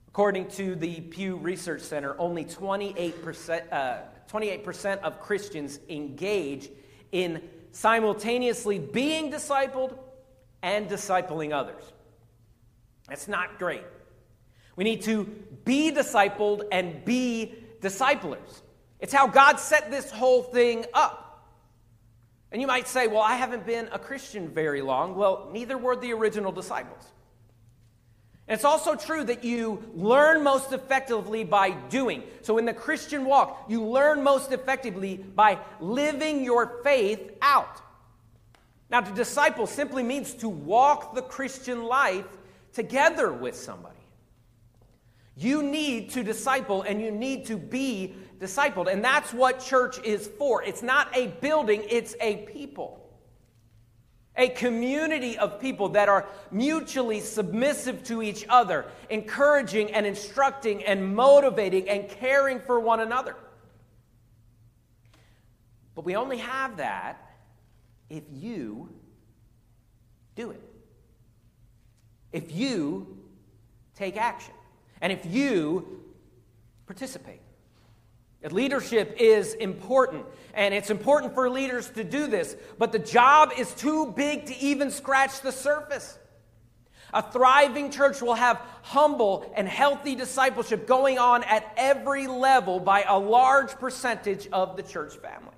According 0.08 0.48
to 0.54 0.74
the 0.74 1.02
Pew 1.02 1.36
Research 1.36 1.82
Center, 1.82 2.16
only 2.18 2.44
28%, 2.44 3.72
uh, 3.72 3.98
28% 4.28 5.02
of 5.02 5.22
Christians 5.22 5.80
engage 5.90 6.72
in 7.12 7.48
simultaneously 7.72 8.80
being 8.80 9.32
discipled 9.32 9.96
and 10.68 10.90
discipling 10.90 11.54
others. 11.54 11.82
That's 13.08 13.30
not 13.30 13.58
great. 13.58 13.86
We 14.76 14.84
need 14.84 15.04
to 15.04 15.24
be 15.64 15.92
discipled 15.92 16.68
and 16.74 17.06
be 17.06 17.56
disciplers. 17.80 18.62
It's 19.00 19.14
how 19.14 19.28
God 19.28 19.62
set 19.62 19.90
this 19.90 20.12
whole 20.12 20.44
thing 20.44 20.86
up. 20.94 21.24
And 22.52 22.62
you 22.62 22.68
might 22.68 22.88
say, 22.88 23.08
well, 23.08 23.22
I 23.22 23.36
haven't 23.36 23.66
been 23.66 23.88
a 23.94 24.00
Christian 24.00 24.50
very 24.50 24.82
long. 24.82 25.16
Well, 25.16 25.50
neither 25.54 25.78
were 25.78 25.96
the 25.96 26.12
original 26.12 26.52
disciples. 26.52 27.04
And 28.48 28.56
it's 28.56 28.66
also 28.66 28.96
true 28.96 29.24
that 29.24 29.46
you 29.46 29.84
learn 29.96 30.44
most 30.44 30.74
effectively 30.74 31.46
by 31.46 31.72
doing. 31.72 32.24
So 32.42 32.58
in 32.58 32.66
the 32.66 32.74
Christian 32.74 33.24
walk, 33.24 33.66
you 33.70 33.84
learn 33.86 34.22
most 34.22 34.52
effectively 34.52 35.16
by 35.16 35.60
living 35.80 36.44
your 36.44 36.82
faith 36.84 37.32
out. 37.42 37.82
Now, 38.90 39.02
to 39.02 39.14
disciple 39.14 39.68
simply 39.68 40.04
means 40.04 40.34
to 40.36 40.50
walk 40.50 41.14
the 41.14 41.22
Christian 41.22 41.84
life 41.84 42.26
together 42.74 43.34
with 43.34 43.56
somebody. 43.56 43.96
You 45.36 45.62
need 45.62 46.12
to 46.12 46.24
disciple 46.24 46.84
and 46.84 47.02
you 47.02 47.12
need 47.12 47.46
to 47.48 47.58
be 47.58 48.16
discipled. 48.40 48.92
And 48.92 49.04
that's 49.04 49.34
what 49.34 49.60
church 49.60 50.00
is 50.04 50.28
for. 50.28 50.64
It's 50.64 50.82
not 50.82 51.16
a 51.16 51.28
building, 51.28 51.84
it's 51.90 52.16
a 52.22 52.38
people. 52.38 53.04
A 54.36 54.50
community 54.50 55.38
of 55.38 55.60
people 55.60 55.90
that 55.90 56.10
are 56.10 56.28
mutually 56.52 57.20
submissive 57.20 58.04
to 58.04 58.22
each 58.22 58.46
other, 58.48 58.86
encouraging 59.10 59.92
and 59.92 60.06
instructing 60.06 60.84
and 60.84 61.16
motivating 61.16 61.90
and 61.90 62.08
caring 62.08 62.60
for 62.60 62.80
one 62.80 63.00
another. 63.00 63.36
But 65.96 66.06
we 66.06 66.16
only 66.16 66.38
have 66.38 66.78
that 66.78 67.27
if 68.10 68.24
you 68.32 68.90
do 70.36 70.52
it. 70.52 70.62
If 72.32 72.52
you 72.52 73.18
take 73.96 74.18
action. 74.18 74.54
And 75.02 75.12
if 75.12 75.26
you 75.26 76.04
participate. 76.86 77.42
Leadership 78.52 79.16
is 79.20 79.56
important, 79.56 80.26
and 80.54 80.74
it's 80.74 80.90
important 80.90 81.34
for 81.34 81.50
leaders 81.50 81.90
to 81.90 82.04
do 82.04 82.28
this, 82.28 82.56
but 82.78 82.92
the 82.92 83.00
job 83.00 83.52
is 83.58 83.74
too 83.74 84.14
big 84.16 84.46
to 84.46 84.56
even 84.60 84.92
scratch 84.92 85.42
the 85.42 85.52
surface. 85.52 86.18
A 87.14 87.22
thriving 87.22 87.90
church 87.90 88.22
will 88.22 88.36
have 88.36 88.62
humble 88.84 89.52
and 89.56 89.68
healthy 89.68 90.16
discipleship 90.16 90.88
going 90.88 91.18
on 91.18 91.44
at 91.44 91.74
every 91.78 92.28
level 92.28 92.80
by 92.80 93.04
a 93.04 93.18
large 93.18 93.72
percentage 93.72 94.48
of 94.54 94.78
the 94.78 94.84
church 94.84 95.16
family. 95.16 95.57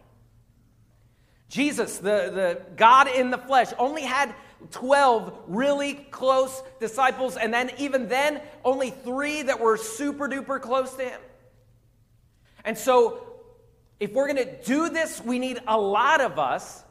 Jesus, 1.50 1.98
the, 1.98 2.32
the 2.32 2.62
God 2.78 3.08
in 3.08 3.32
the 3.32 3.38
flesh, 3.38 3.70
only 3.80 4.04
had 4.04 4.34
12 4.72 5.34
really 5.48 5.96
close 5.96 6.62
disciples, 6.80 7.38
and 7.38 7.54
then 7.54 7.72
even 7.78 8.08
then, 8.08 8.42
only 8.64 8.92
three 8.92 9.42
that 9.42 9.60
were 9.60 9.76
super 9.76 10.30
duper 10.30 10.62
close 10.62 10.94
to 10.96 11.04
him. 11.04 11.20
And 12.64 12.78
so, 12.78 13.26
if 14.00 14.14
we're 14.14 14.32
going 14.32 14.46
to 14.46 14.64
do 14.64 14.90
this, 14.90 15.22
we 15.22 15.40
need 15.40 15.60
a 15.68 15.78
lot 15.78 16.22
of 16.22 16.38
us 16.38 16.84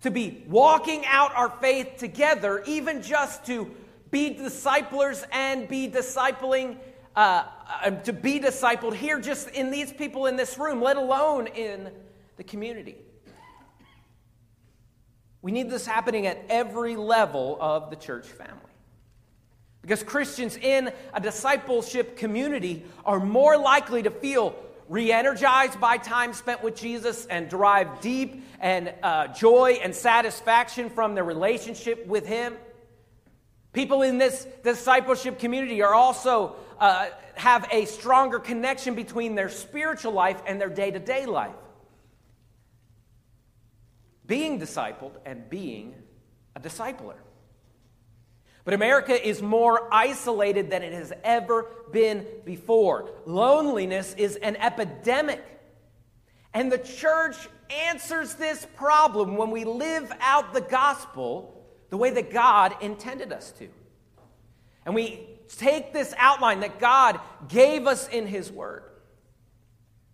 to 0.00 0.10
be 0.10 0.44
walking 0.48 1.04
out 1.06 1.34
our 1.34 1.50
faith 1.60 1.96
together, 1.98 2.62
even 2.66 3.02
just 3.02 3.44
to 3.46 3.70
be 4.10 4.30
disciplers 4.30 5.24
and 5.32 5.68
be 5.68 5.88
discipling, 5.88 6.76
uh, 7.14 7.44
uh, 7.84 7.90
to 7.90 8.12
be 8.12 8.40
discipled 8.40 8.94
here, 8.94 9.20
just 9.20 9.48
in 9.50 9.70
these 9.70 9.92
people 9.92 10.26
in 10.26 10.36
this 10.36 10.58
room, 10.58 10.80
let 10.80 10.96
alone 10.96 11.48
in 11.48 11.90
the 12.36 12.44
community. 12.44 12.96
We 15.42 15.52
need 15.52 15.70
this 15.70 15.86
happening 15.86 16.26
at 16.26 16.44
every 16.48 16.96
level 16.96 17.56
of 17.60 17.90
the 17.90 17.96
church 17.96 18.26
family. 18.26 18.60
Because 19.82 20.02
Christians 20.02 20.56
in 20.56 20.90
a 21.14 21.20
discipleship 21.20 22.16
community 22.16 22.84
are 23.04 23.20
more 23.20 23.56
likely 23.56 24.02
to 24.02 24.10
feel 24.10 24.56
re 24.88 25.12
energized 25.12 25.80
by 25.80 25.96
time 25.96 26.32
spent 26.32 26.62
with 26.62 26.76
Jesus 26.76 27.26
and 27.26 27.48
derive 27.48 28.00
deep 28.00 28.44
and 28.60 28.92
uh, 29.02 29.28
joy 29.28 29.78
and 29.82 29.94
satisfaction 29.94 30.90
from 30.90 31.14
their 31.14 31.24
relationship 31.24 32.06
with 32.06 32.26
Him. 32.26 32.56
People 33.72 34.02
in 34.02 34.18
this 34.18 34.46
discipleship 34.64 35.38
community 35.38 35.82
are 35.82 35.94
also 35.94 36.56
uh, 36.80 37.08
have 37.34 37.68
a 37.70 37.84
stronger 37.84 38.38
connection 38.38 38.94
between 38.94 39.34
their 39.34 39.48
spiritual 39.48 40.12
life 40.12 40.40
and 40.46 40.60
their 40.60 40.70
day 40.70 40.90
to 40.90 40.98
day 40.98 41.26
life. 41.26 41.54
Being 44.26 44.60
discipled 44.60 45.12
and 45.24 45.48
being 45.48 45.94
a 46.54 46.60
discipler. 46.60 47.16
But 48.64 48.74
America 48.74 49.14
is 49.14 49.40
more 49.40 49.88
isolated 49.92 50.70
than 50.70 50.82
it 50.82 50.92
has 50.92 51.12
ever 51.22 51.66
been 51.92 52.26
before. 52.44 53.10
Loneliness 53.24 54.12
is 54.18 54.34
an 54.36 54.56
epidemic. 54.56 55.40
And 56.52 56.72
the 56.72 56.78
church 56.78 57.36
answers 57.70 58.34
this 58.34 58.66
problem 58.74 59.36
when 59.36 59.52
we 59.52 59.64
live 59.64 60.12
out 60.20 60.52
the 60.52 60.60
gospel 60.60 61.64
the 61.90 61.96
way 61.96 62.10
that 62.10 62.32
God 62.32 62.74
intended 62.80 63.32
us 63.32 63.52
to. 63.52 63.68
And 64.84 64.94
we 64.94 65.20
take 65.58 65.92
this 65.92 66.12
outline 66.18 66.60
that 66.60 66.80
God 66.80 67.20
gave 67.48 67.86
us 67.86 68.08
in 68.08 68.26
His 68.26 68.50
Word. 68.50 68.82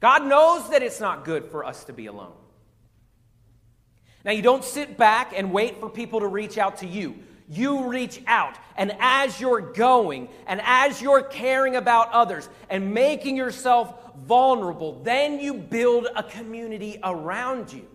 God 0.00 0.26
knows 0.26 0.68
that 0.70 0.82
it's 0.82 1.00
not 1.00 1.24
good 1.24 1.46
for 1.46 1.64
us 1.64 1.84
to 1.84 1.92
be 1.92 2.06
alone. 2.06 2.34
Now, 4.24 4.32
you 4.32 4.42
don't 4.42 4.64
sit 4.64 4.96
back 4.96 5.32
and 5.36 5.52
wait 5.52 5.78
for 5.78 5.88
people 5.88 6.20
to 6.20 6.26
reach 6.26 6.58
out 6.58 6.78
to 6.78 6.86
you 6.86 7.16
you 7.52 7.88
reach 7.88 8.22
out. 8.26 8.56
And 8.76 8.96
as 8.98 9.38
you're 9.38 9.60
going 9.60 10.28
and 10.46 10.60
as 10.64 11.02
you're 11.02 11.22
caring 11.22 11.76
about 11.76 12.10
others 12.10 12.48
and 12.70 12.94
making 12.94 13.36
yourself 13.36 13.94
vulnerable, 14.26 15.00
then 15.02 15.38
you 15.38 15.54
build 15.54 16.08
a 16.16 16.22
community 16.22 16.98
around 17.04 17.72
you. 17.72 17.86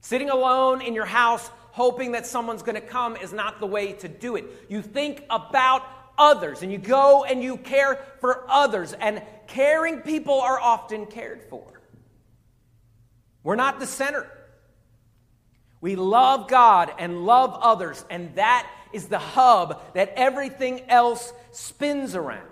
Sitting 0.00 0.28
alone 0.28 0.82
in 0.82 0.94
your 0.94 1.06
house, 1.06 1.48
hoping 1.70 2.12
that 2.12 2.26
someone's 2.26 2.62
going 2.62 2.74
to 2.74 2.86
come, 2.86 3.16
is 3.16 3.32
not 3.32 3.58
the 3.58 3.66
way 3.66 3.92
to 3.94 4.08
do 4.08 4.36
it. 4.36 4.44
You 4.68 4.82
think 4.82 5.24
about 5.30 5.82
others 6.18 6.62
and 6.62 6.70
you 6.70 6.78
go 6.78 7.24
and 7.24 7.42
you 7.42 7.56
care 7.56 7.98
for 8.20 8.44
others, 8.50 8.92
and 8.92 9.22
caring 9.46 10.00
people 10.00 10.40
are 10.40 10.60
often 10.60 11.06
cared 11.06 11.44
for. 11.48 11.80
We're 13.42 13.56
not 13.56 13.80
the 13.80 13.86
center. 13.86 14.30
We 15.82 15.96
love 15.96 16.48
God 16.48 16.92
and 16.98 17.26
love 17.26 17.58
others, 17.60 18.04
and 18.08 18.34
that 18.36 18.70
is 18.92 19.08
the 19.08 19.18
hub 19.18 19.82
that 19.94 20.12
everything 20.16 20.88
else 20.88 21.32
spins 21.50 22.14
around. 22.14 22.48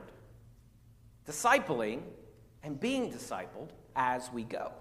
Discipling 1.27 2.03
and 2.65 2.79
being 2.79 3.11
discipled 3.11 3.69
as 3.95 4.31
we 4.33 4.43
go. 4.43 4.73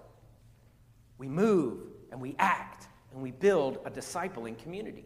We 1.16 1.28
move 1.28 1.78
and 2.10 2.20
we 2.20 2.34
act 2.38 2.88
and 3.12 3.22
we 3.22 3.30
build 3.30 3.78
a 3.84 3.90
discipling 3.90 4.58
community. 4.58 5.04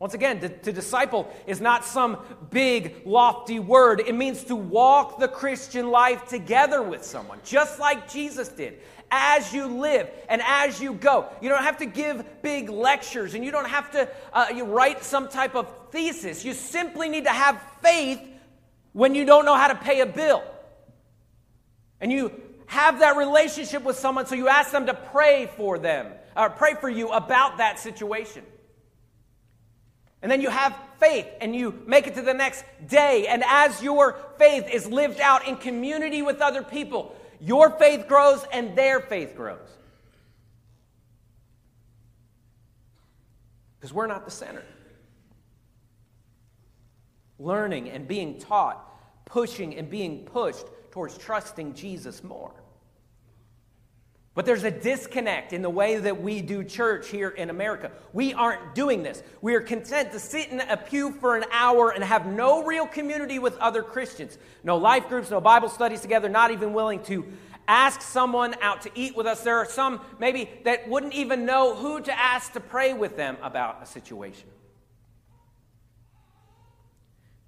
Once 0.00 0.14
again, 0.14 0.40
to, 0.40 0.48
to, 0.48 0.72
disciple 0.72 1.30
is 1.46 1.60
not 1.60 1.84
some 1.84 2.16
big, 2.48 3.02
lofty 3.04 3.58
word. 3.58 4.00
It 4.00 4.14
means 4.14 4.42
to 4.44 4.56
walk 4.56 5.18
the 5.18 5.28
Christian 5.28 5.90
life 5.90 6.26
together 6.26 6.82
with 6.82 7.04
someone, 7.04 7.38
just 7.44 7.78
like 7.78 8.10
Jesus 8.10 8.48
did 8.48 8.80
as 9.10 9.52
you 9.52 9.66
live 9.66 10.08
and 10.30 10.40
as 10.46 10.80
you 10.80 10.94
go. 10.94 11.28
You 11.42 11.50
don't 11.50 11.64
have 11.64 11.76
to 11.78 11.86
give 11.86 12.24
big 12.40 12.70
lectures 12.70 13.34
and 13.34 13.44
you 13.44 13.50
don't 13.50 13.68
have 13.68 13.90
to 13.90 14.08
uh, 14.32 14.46
you 14.54 14.64
write 14.64 15.04
some 15.04 15.28
type 15.28 15.54
of 15.54 15.68
thesis. 15.90 16.46
You 16.46 16.54
simply 16.54 17.10
need 17.10 17.24
to 17.24 17.30
have 17.30 17.60
faith 17.82 18.20
when 18.92 19.14
you 19.14 19.26
don't 19.26 19.44
know 19.44 19.54
how 19.54 19.68
to 19.68 19.74
pay 19.74 20.00
a 20.00 20.06
bill. 20.06 20.42
And 22.00 22.10
you 22.10 22.32
have 22.66 23.00
that 23.00 23.18
relationship 23.18 23.82
with 23.82 23.96
someone, 23.96 24.24
so 24.24 24.34
you 24.34 24.48
ask 24.48 24.70
them 24.70 24.86
to 24.86 24.94
pray 24.94 25.50
for 25.58 25.78
them, 25.78 26.06
or 26.36 26.48
pray 26.48 26.74
for 26.74 26.88
you 26.88 27.10
about 27.10 27.58
that 27.58 27.78
situation. 27.78 28.44
And 30.22 30.30
then 30.30 30.40
you 30.40 30.50
have 30.50 30.76
faith 30.98 31.26
and 31.40 31.56
you 31.56 31.82
make 31.86 32.06
it 32.06 32.14
to 32.14 32.22
the 32.22 32.34
next 32.34 32.64
day. 32.86 33.26
And 33.26 33.42
as 33.46 33.82
your 33.82 34.18
faith 34.38 34.68
is 34.70 34.86
lived 34.86 35.20
out 35.20 35.48
in 35.48 35.56
community 35.56 36.20
with 36.22 36.40
other 36.40 36.62
people, 36.62 37.16
your 37.40 37.70
faith 37.70 38.06
grows 38.06 38.44
and 38.52 38.76
their 38.76 39.00
faith 39.00 39.34
grows. 39.34 39.68
Because 43.78 43.94
we're 43.94 44.06
not 44.06 44.26
the 44.26 44.30
center. 44.30 44.62
Learning 47.38 47.88
and 47.88 48.06
being 48.06 48.38
taught, 48.38 49.24
pushing 49.24 49.74
and 49.76 49.88
being 49.88 50.26
pushed 50.26 50.66
towards 50.90 51.16
trusting 51.16 51.72
Jesus 51.72 52.22
more. 52.22 52.52
But 54.34 54.46
there's 54.46 54.62
a 54.62 54.70
disconnect 54.70 55.52
in 55.52 55.60
the 55.60 55.70
way 55.70 55.96
that 55.96 56.22
we 56.22 56.40
do 56.40 56.62
church 56.62 57.08
here 57.08 57.30
in 57.30 57.50
America. 57.50 57.90
We 58.12 58.32
aren't 58.32 58.76
doing 58.76 59.02
this. 59.02 59.22
We 59.42 59.54
are 59.56 59.60
content 59.60 60.12
to 60.12 60.20
sit 60.20 60.50
in 60.50 60.60
a 60.60 60.76
pew 60.76 61.12
for 61.12 61.36
an 61.36 61.44
hour 61.50 61.90
and 61.90 62.04
have 62.04 62.26
no 62.26 62.64
real 62.64 62.86
community 62.86 63.40
with 63.40 63.56
other 63.58 63.82
Christians. 63.82 64.38
No 64.62 64.76
life 64.76 65.08
groups, 65.08 65.30
no 65.30 65.40
Bible 65.40 65.68
studies 65.68 66.00
together, 66.00 66.28
not 66.28 66.52
even 66.52 66.72
willing 66.72 67.02
to 67.04 67.26
ask 67.66 68.02
someone 68.02 68.54
out 68.62 68.82
to 68.82 68.90
eat 68.94 69.16
with 69.16 69.26
us. 69.26 69.42
There 69.42 69.58
are 69.58 69.66
some 69.66 70.00
maybe 70.20 70.48
that 70.64 70.88
wouldn't 70.88 71.14
even 71.14 71.44
know 71.44 71.74
who 71.74 72.00
to 72.00 72.16
ask 72.16 72.52
to 72.52 72.60
pray 72.60 72.92
with 72.92 73.16
them 73.16 73.36
about 73.42 73.82
a 73.82 73.86
situation. 73.86 74.48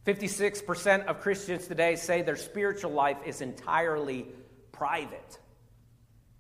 56% 0.05 1.07
of 1.07 1.21
Christians 1.21 1.69
today 1.69 1.95
say 1.95 2.23
their 2.23 2.37
spiritual 2.37 2.91
life 2.91 3.19
is 3.25 3.41
entirely 3.41 4.27
private. 4.73 5.39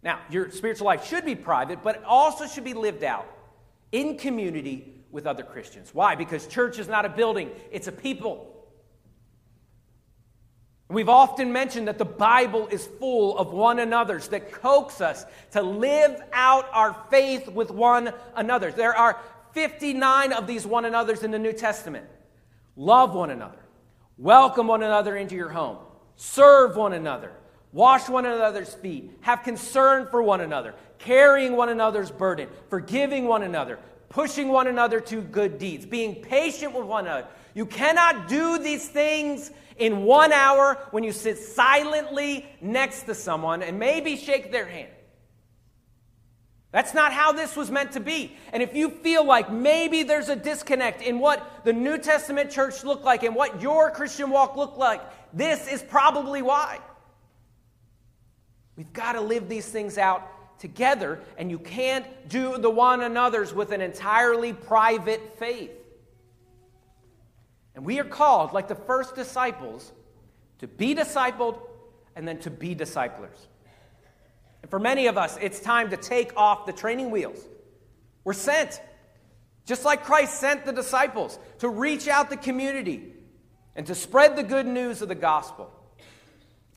Now, 0.02 0.20
your 0.30 0.50
spiritual 0.50 0.86
life 0.86 1.06
should 1.06 1.24
be 1.24 1.34
private, 1.34 1.82
but 1.82 1.96
it 1.96 2.04
also 2.04 2.46
should 2.46 2.64
be 2.64 2.74
lived 2.74 3.04
out 3.04 3.26
in 3.92 4.16
community 4.18 4.92
with 5.10 5.26
other 5.26 5.44
Christians. 5.44 5.90
Why? 5.92 6.14
Because 6.14 6.46
church 6.46 6.78
is 6.78 6.88
not 6.88 7.04
a 7.04 7.08
building, 7.08 7.50
it's 7.70 7.86
a 7.86 7.92
people. 7.92 8.48
We've 10.88 11.08
often 11.08 11.52
mentioned 11.52 11.88
that 11.88 11.96
the 11.96 12.04
Bible 12.04 12.68
is 12.68 12.86
full 12.86 13.38
of 13.38 13.52
one 13.52 13.78
another's 13.78 14.28
that 14.28 14.52
coax 14.52 15.00
us 15.00 15.24
to 15.52 15.62
live 15.62 16.20
out 16.32 16.66
our 16.72 16.94
faith 17.10 17.48
with 17.48 17.70
one 17.70 18.12
another. 18.34 18.70
There 18.70 18.94
are 18.94 19.18
59 19.52 20.32
of 20.32 20.46
these 20.46 20.66
one 20.66 20.84
another's 20.84 21.22
in 21.22 21.30
the 21.30 21.38
New 21.38 21.52
Testament. 21.52 22.06
Love 22.76 23.14
one 23.14 23.30
another, 23.30 23.58
welcome 24.18 24.66
one 24.66 24.82
another 24.82 25.16
into 25.16 25.34
your 25.34 25.50
home, 25.50 25.78
serve 26.16 26.76
one 26.76 26.94
another, 26.94 27.32
Wash 27.72 28.08
one 28.08 28.26
another's 28.26 28.74
feet. 28.74 29.10
Have 29.22 29.42
concern 29.42 30.06
for 30.10 30.22
one 30.22 30.42
another, 30.42 30.74
carrying 30.98 31.56
one 31.56 31.70
another's 31.70 32.10
burden, 32.10 32.48
forgiving 32.68 33.26
one 33.26 33.42
another, 33.42 33.78
pushing 34.10 34.48
one 34.48 34.66
another 34.66 35.00
to 35.00 35.22
good 35.22 35.58
deeds, 35.58 35.86
being 35.86 36.16
patient 36.16 36.74
with 36.74 36.84
one 36.84 37.06
another. 37.06 37.26
You 37.54 37.64
cannot 37.64 38.28
do 38.28 38.58
these 38.58 38.88
things 38.88 39.50
in 39.78 40.04
one 40.04 40.32
hour 40.32 40.78
when 40.90 41.02
you 41.02 41.12
sit 41.12 41.38
silently 41.38 42.46
next 42.60 43.04
to 43.04 43.14
someone 43.14 43.62
and 43.62 43.78
maybe 43.78 44.16
shake 44.16 44.52
their 44.52 44.66
hand. 44.66 44.90
That's 46.72 46.94
not 46.94 47.12
how 47.12 47.32
this 47.32 47.54
was 47.54 47.70
meant 47.70 47.92
to 47.92 48.00
be. 48.00 48.34
And 48.52 48.62
if 48.62 48.74
you 48.74 48.88
feel 48.88 49.24
like 49.24 49.52
maybe 49.52 50.02
there's 50.02 50.30
a 50.30 50.36
disconnect 50.36 51.02
in 51.02 51.18
what 51.18 51.64
the 51.64 51.72
New 51.72 51.98
Testament 51.98 52.50
church 52.50 52.82
looked 52.82 53.04
like 53.04 53.22
and 53.22 53.34
what 53.34 53.60
your 53.60 53.90
Christian 53.90 54.30
walk 54.30 54.56
looked 54.56 54.78
like, 54.78 55.02
this 55.34 55.68
is 55.68 55.82
probably 55.82 56.40
why. 56.40 56.78
We've 58.76 58.92
got 58.92 59.12
to 59.12 59.20
live 59.20 59.48
these 59.48 59.66
things 59.66 59.98
out 59.98 60.58
together, 60.58 61.20
and 61.36 61.50
you 61.50 61.58
can't 61.58 62.06
do 62.28 62.56
the 62.58 62.70
one 62.70 63.02
another's 63.02 63.52
with 63.52 63.72
an 63.72 63.80
entirely 63.80 64.52
private 64.52 65.38
faith. 65.38 65.72
And 67.74 67.84
we 67.84 67.98
are 67.98 68.04
called, 68.04 68.52
like 68.52 68.68
the 68.68 68.74
first 68.74 69.14
disciples, 69.14 69.92
to 70.58 70.66
be 70.68 70.94
discipled 70.94 71.58
and 72.14 72.28
then 72.28 72.38
to 72.40 72.50
be 72.50 72.74
disciplers. 72.74 73.48
And 74.62 74.70
for 74.70 74.78
many 74.78 75.06
of 75.06 75.18
us, 75.18 75.36
it's 75.40 75.58
time 75.58 75.90
to 75.90 75.96
take 75.96 76.36
off 76.36 76.66
the 76.66 76.72
training 76.72 77.10
wheels. 77.10 77.38
We're 78.24 78.32
sent, 78.34 78.80
just 79.66 79.84
like 79.84 80.04
Christ 80.04 80.38
sent 80.38 80.64
the 80.64 80.72
disciples, 80.72 81.38
to 81.58 81.68
reach 81.68 82.06
out 82.06 82.30
the 82.30 82.36
community 82.36 83.12
and 83.74 83.86
to 83.86 83.94
spread 83.94 84.36
the 84.36 84.42
good 84.42 84.66
news 84.66 85.02
of 85.02 85.08
the 85.08 85.14
gospel. 85.14 85.72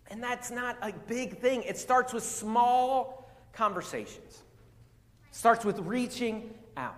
And 0.08 0.22
that's 0.22 0.52
not 0.52 0.78
a 0.82 0.94
big 1.08 1.40
thing. 1.40 1.64
It 1.64 1.78
starts 1.78 2.14
with 2.14 2.24
small 2.24 3.30
conversations. 3.54 4.44
It 5.30 5.36
starts 5.36 5.66
with 5.66 5.80
reaching 5.80 6.54
out. 6.78 6.96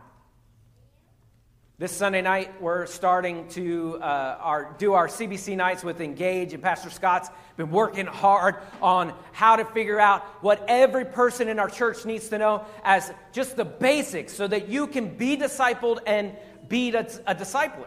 This 1.79 1.91
Sunday 1.91 2.23
night, 2.23 2.59
we're 2.59 2.87
starting 2.87 3.47
to 3.49 3.99
uh, 4.01 4.37
our, 4.41 4.75
do 4.79 4.93
our 4.93 5.07
CBC 5.07 5.55
nights 5.55 5.83
with 5.83 6.01
Engage, 6.01 6.53
and 6.53 6.63
Pastor 6.63 6.89
Scott's 6.89 7.29
been 7.55 7.69
working 7.69 8.07
hard 8.07 8.55
on 8.81 9.13
how 9.31 9.55
to 9.55 9.63
figure 9.63 9.99
out 9.99 10.23
what 10.41 10.65
every 10.67 11.05
person 11.05 11.47
in 11.47 11.59
our 11.59 11.69
church 11.69 12.03
needs 12.03 12.29
to 12.29 12.39
know 12.39 12.65
as 12.83 13.13
just 13.31 13.55
the 13.55 13.63
basics 13.63 14.33
so 14.33 14.47
that 14.47 14.69
you 14.69 14.87
can 14.87 15.15
be 15.15 15.37
discipled 15.37 15.99
and 16.07 16.35
be 16.67 16.91
a, 16.95 17.07
a 17.27 17.35
discipler. 17.35 17.85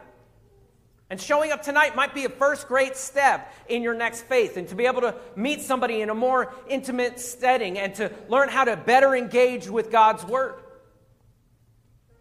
And 1.11 1.21
showing 1.21 1.51
up 1.51 1.63
tonight 1.63 1.97
might 1.97 2.15
be 2.15 2.25
a 2.25 2.29
first 2.29 2.69
great 2.69 2.97
step 2.97 3.53
in 3.69 3.83
your 3.83 3.95
next 3.95 4.23
faith 4.23 4.57
and 4.57 4.69
to 4.69 4.77
be 4.77 4.87
able 4.87 5.01
to 5.01 5.17
meet 5.35 5.61
somebody 5.61 6.03
in 6.03 6.09
a 6.09 6.15
more 6.15 6.55
intimate 6.69 7.19
setting 7.19 7.79
and 7.79 7.93
to 7.97 8.13
learn 8.29 8.49
how 8.49 8.65
to 8.65 8.77
better 8.77 9.17
engage 9.17 9.69
with 9.69 9.91
God's 9.91 10.25
Word. 10.25 10.55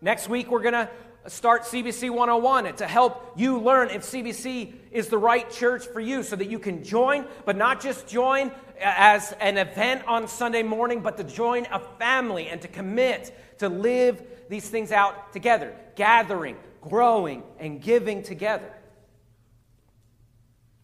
Next 0.01 0.27
week, 0.27 0.49
we're 0.49 0.63
going 0.63 0.73
to 0.73 0.89
start 1.27 1.63
CBC 1.63 2.09
101 2.09 2.65
and 2.65 2.77
to 2.77 2.87
help 2.87 3.33
you 3.35 3.59
learn 3.59 3.91
if 3.91 4.01
CBC 4.01 4.73
is 4.91 5.09
the 5.09 5.19
right 5.19 5.47
church 5.51 5.85
for 5.85 5.99
you 5.99 6.23
so 6.23 6.35
that 6.35 6.49
you 6.49 6.57
can 6.57 6.83
join, 6.83 7.27
but 7.45 7.55
not 7.55 7.81
just 7.81 8.07
join 8.07 8.51
as 8.81 9.33
an 9.39 9.59
event 9.59 10.07
on 10.07 10.27
Sunday 10.27 10.63
morning, 10.63 11.01
but 11.01 11.17
to 11.17 11.23
join 11.23 11.67
a 11.71 11.79
family 11.99 12.47
and 12.47 12.59
to 12.61 12.67
commit 12.67 13.37
to 13.59 13.69
live 13.69 14.23
these 14.49 14.67
things 14.67 14.91
out 14.91 15.31
together, 15.31 15.75
gathering, 15.95 16.55
growing, 16.81 17.43
and 17.59 17.81
giving 17.81 18.23
together. 18.23 18.73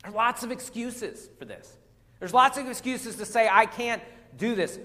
There's 0.06 0.16
lots 0.16 0.44
of 0.44 0.52
excuses 0.52 1.30
for 1.40 1.46
this. 1.46 1.76
There's 2.20 2.34
lots 2.34 2.60
of 2.60 2.68
excuses 2.68 3.16
to 3.16 3.26
say, 3.26 3.50
I 3.52 3.66
can't 3.66 4.04
do 4.38 4.54
this. 4.54 4.78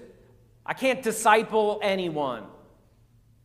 I 0.65 0.73
can't 0.73 1.03
disciple 1.03 1.79
anyone. 1.83 2.45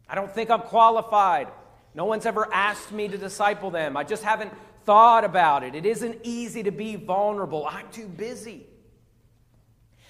I 0.09 0.15
don't 0.15 0.31
think 0.31 0.51
I'm 0.51 0.63
qualified. 0.63 1.49
No 1.95 2.07
one's 2.07 2.25
ever 2.25 2.49
asked 2.51 2.93
me 2.93 3.09
to 3.09 3.19
disciple 3.19 3.71
them. 3.71 3.95
I 3.95 4.05
just 4.05 4.25
haven't 4.25 4.55
thought 4.85 5.25
about 5.25 5.65
it. 5.65 5.75
It 5.75 5.85
isn't 5.85 6.21
easy 6.23 6.63
to 6.63 6.71
be 6.71 6.97
vulnerable. 6.97 7.67
I'm 7.69 7.91
too 7.91 8.07
busy. 8.07 8.67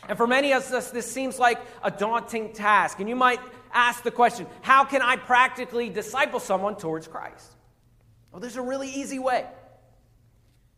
And 0.09 0.17
for 0.17 0.29
many 0.29 0.53
of 0.53 0.63
us, 0.73 0.93
this 0.93 1.11
seems 1.11 1.37
like 1.37 1.59
a 1.83 1.91
daunting 1.91 2.53
task. 2.53 3.01
And 3.01 3.09
you 3.09 3.17
might 3.17 3.41
ask 3.73 4.05
the 4.05 4.13
question 4.13 4.47
how 4.63 4.85
can 4.85 5.03
I 5.03 5.17
practically 5.17 5.89
disciple 5.89 6.39
someone 6.39 6.77
towards 6.77 7.09
Christ? 7.09 7.57
Well, 8.31 8.39
there's 8.39 8.57
a 8.57 8.63
really 8.63 8.89
easy 8.89 9.19
way. 9.19 9.47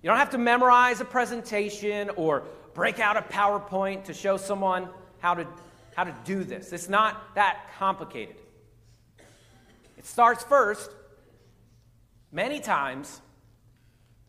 You 0.02 0.08
don't 0.08 0.18
have 0.18 0.30
to 0.30 0.38
memorize 0.38 1.00
a 1.00 1.04
presentation 1.04 2.10
or 2.10 2.44
break 2.74 3.00
out 3.00 3.16
a 3.16 3.22
PowerPoint 3.22 4.04
to 4.04 4.14
show 4.14 4.36
someone 4.36 4.88
how 5.18 5.34
to, 5.34 5.46
how 5.96 6.04
to 6.04 6.14
do 6.24 6.44
this. 6.44 6.72
It's 6.72 6.88
not 6.88 7.34
that 7.34 7.70
complicated. 7.78 8.36
It 9.96 10.06
starts 10.06 10.44
first, 10.44 10.90
many 12.30 12.60
times, 12.60 13.20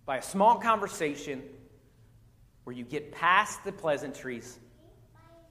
by 0.05 0.17
a 0.17 0.21
small 0.23 0.55
conversation 0.55 1.43
where 2.63 2.75
you 2.75 2.83
get 2.83 3.11
past 3.11 3.63
the 3.63 3.71
pleasantries 3.71 4.57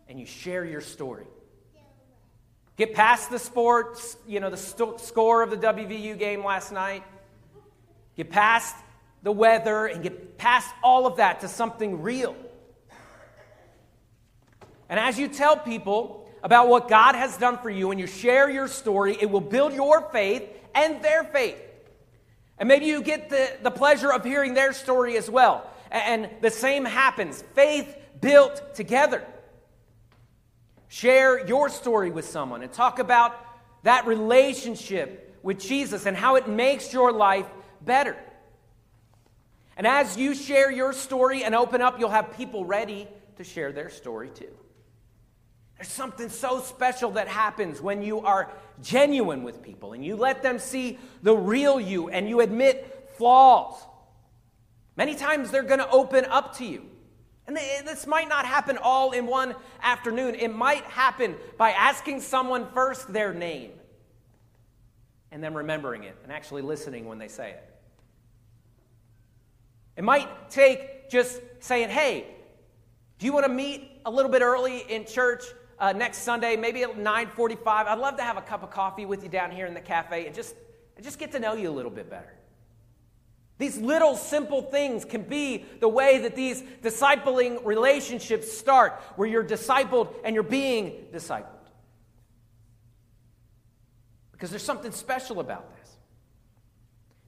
and 0.09 0.19
you 0.19 0.27
share 0.27 0.65
your 0.65 0.81
story. 0.81 1.27
Get 2.77 2.95
past 2.95 3.31
the 3.31 3.39
sports, 3.39 4.17
you 4.27 4.41
know, 4.41 4.51
the 4.51 4.57
st- 4.57 5.01
score 5.01 5.43
of 5.43 5.51
the 5.51 5.57
WVU 5.57 6.19
game 6.19 6.45
last 6.45 6.73
night. 6.73 7.05
Get 8.17 8.31
past 8.31 8.75
the 9.23 9.33
weather 9.33 9.87
and 9.87 10.03
get 10.03 10.39
past 10.39 10.69
all 10.83 11.07
of 11.07 11.17
that 11.17 11.41
to 11.41 11.49
something 11.49 12.03
real. 12.03 12.37
And 14.89 14.99
as 14.99 15.19
you 15.19 15.29
tell 15.29 15.57
people 15.57 16.29
about 16.43 16.69
what 16.69 16.89
God 16.89 17.15
has 17.15 17.37
done 17.37 17.59
for 17.59 17.71
you 17.71 17.91
and 17.91 18.01
you 18.01 18.07
share 18.07 18.49
your 18.49 18.69
story, 18.69 19.17
it 19.21 19.31
will 19.31 19.41
build 19.41 19.75
your 19.75 20.09
faith 20.11 20.49
and 20.75 21.03
their 21.03 21.25
faith. 21.25 21.61
And 22.59 22.69
maybe 22.69 22.87
you 22.87 23.03
get 23.03 23.29
the, 23.29 23.51
the 23.63 23.71
pleasure 23.71 24.13
of 24.13 24.25
hearing 24.25 24.55
their 24.55 24.73
story 24.73 25.17
as 25.17 25.31
well. 25.31 25.69
And 25.91 26.29
the 26.41 26.51
same 26.51 26.85
happens 26.85 27.43
faith 27.55 27.97
built 28.21 28.75
together. 28.75 29.25
Share 30.89 31.47
your 31.47 31.69
story 31.69 32.11
with 32.11 32.25
someone 32.25 32.63
and 32.63 32.73
talk 32.73 32.99
about 32.99 33.39
that 33.83 34.07
relationship 34.07 35.39
with 35.43 35.61
Jesus 35.61 36.07
and 36.07 36.17
how 36.17 36.37
it 36.37 36.49
makes 36.49 36.93
your 36.93 37.13
life 37.13 37.47
better. 37.83 38.17
And 39.79 39.87
as 39.87 40.17
you 40.17 40.35
share 40.35 40.73
your 40.73 40.93
story 40.93 41.45
and 41.45 41.55
open 41.55 41.81
up, 41.81 42.01
you'll 42.01 42.11
have 42.11 42.37
people 42.37 42.65
ready 42.65 43.07
to 43.37 43.45
share 43.45 43.71
their 43.71 43.89
story 43.89 44.29
too. 44.29 44.51
There's 45.77 45.89
something 45.89 46.29
so 46.29 46.61
special 46.61 47.13
that 47.13 47.29
happens 47.29 47.81
when 47.81 48.03
you 48.03 48.19
are 48.23 48.51
genuine 48.83 49.45
with 49.45 49.63
people 49.63 49.93
and 49.93 50.05
you 50.05 50.17
let 50.17 50.43
them 50.43 50.59
see 50.59 50.99
the 51.23 51.37
real 51.37 51.81
you 51.81 52.09
and 52.09 52.29
you 52.29 52.41
admit 52.41 53.09
flaws. 53.17 53.81
Many 54.97 55.15
times 55.15 55.53
they're 55.53 55.63
going 55.63 55.79
to 55.79 55.89
open 55.91 56.25
up 56.25 56.57
to 56.57 56.65
you. 56.65 56.85
And 57.47 57.57
this 57.57 58.05
might 58.09 58.29
not 58.29 58.45
happen 58.47 58.79
all 58.83 59.13
in 59.13 59.27
one 59.27 59.55
afternoon. 59.81 60.35
It 60.35 60.49
might 60.49 60.83
happen 60.83 61.37
by 61.57 61.71
asking 61.71 62.21
someone 62.23 62.67
first 62.75 63.13
their 63.13 63.33
name 63.33 63.71
and 65.31 65.43
then 65.43 65.55
remembering 65.55 66.03
it 66.03 66.17
and 66.25 66.33
actually 66.33 66.63
listening 66.63 67.07
when 67.07 67.19
they 67.19 67.29
say 67.29 67.51
it. 67.51 67.78
It 69.99 70.05
might 70.05 70.49
take 70.49 71.11
just 71.11 71.43
saying, 71.59 71.89
hey, 71.91 72.25
do 73.19 73.27
you 73.27 73.33
want 73.33 73.45
to 73.47 73.53
meet 73.53 74.01
a 74.07 74.11
little 74.11 74.31
bit 74.31 74.43
early 74.43 74.79
in 74.89 75.05
church 75.05 75.43
uh, 75.81 75.93
next 75.93 76.19
Sunday, 76.19 76.57
maybe 76.57 76.83
at 76.85 76.97
9:45. 76.97 77.67
I'd 77.67 77.99
love 77.99 78.17
to 78.17 78.23
have 78.23 78.37
a 78.37 78.43
cup 78.43 78.63
of 78.63 78.71
coffee 78.71 79.07
with 79.07 79.25
you 79.25 79.29
down 79.29 79.51
here 79.51 79.67
in 79.67 79.75
the 79.75 79.81
cafe 79.81 80.27
and 80.27 80.35
just, 80.35 80.55
and 80.97 81.05
just 81.05 81.19
get 81.19 81.33
to 81.33 81.41
know 81.41 81.55
you 81.55 81.69
a 81.69 81.73
little 81.73 81.91
bit 81.91 82.09
better. 82.09 82.33
These 83.59 83.79
little 83.79 84.17
simple 84.17 84.63
things 84.63 85.05
can 85.05 85.23
be 85.23 85.65
the 85.81 85.89
way 85.89 86.19
that 86.19 86.37
these 86.37 86.63
discipling 86.83 87.65
relationships 87.65 88.53
start, 88.53 89.01
where 89.17 89.29
you're 89.29 89.45
discipled 89.45 90.15
and 90.25 90.33
you're 90.33 90.45
being 90.45 91.07
discipled. 91.13 91.47
Because 94.31 94.51
there's 94.51 94.63
something 94.63 94.93
special 94.93 95.41
about 95.41 95.75
this. 95.77 95.78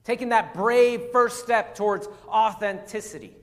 Taking 0.03 0.29
that 0.29 0.53
brave 0.53 1.09
first 1.11 1.43
step 1.43 1.75
towards 1.75 2.07
authenticity. 2.27 3.35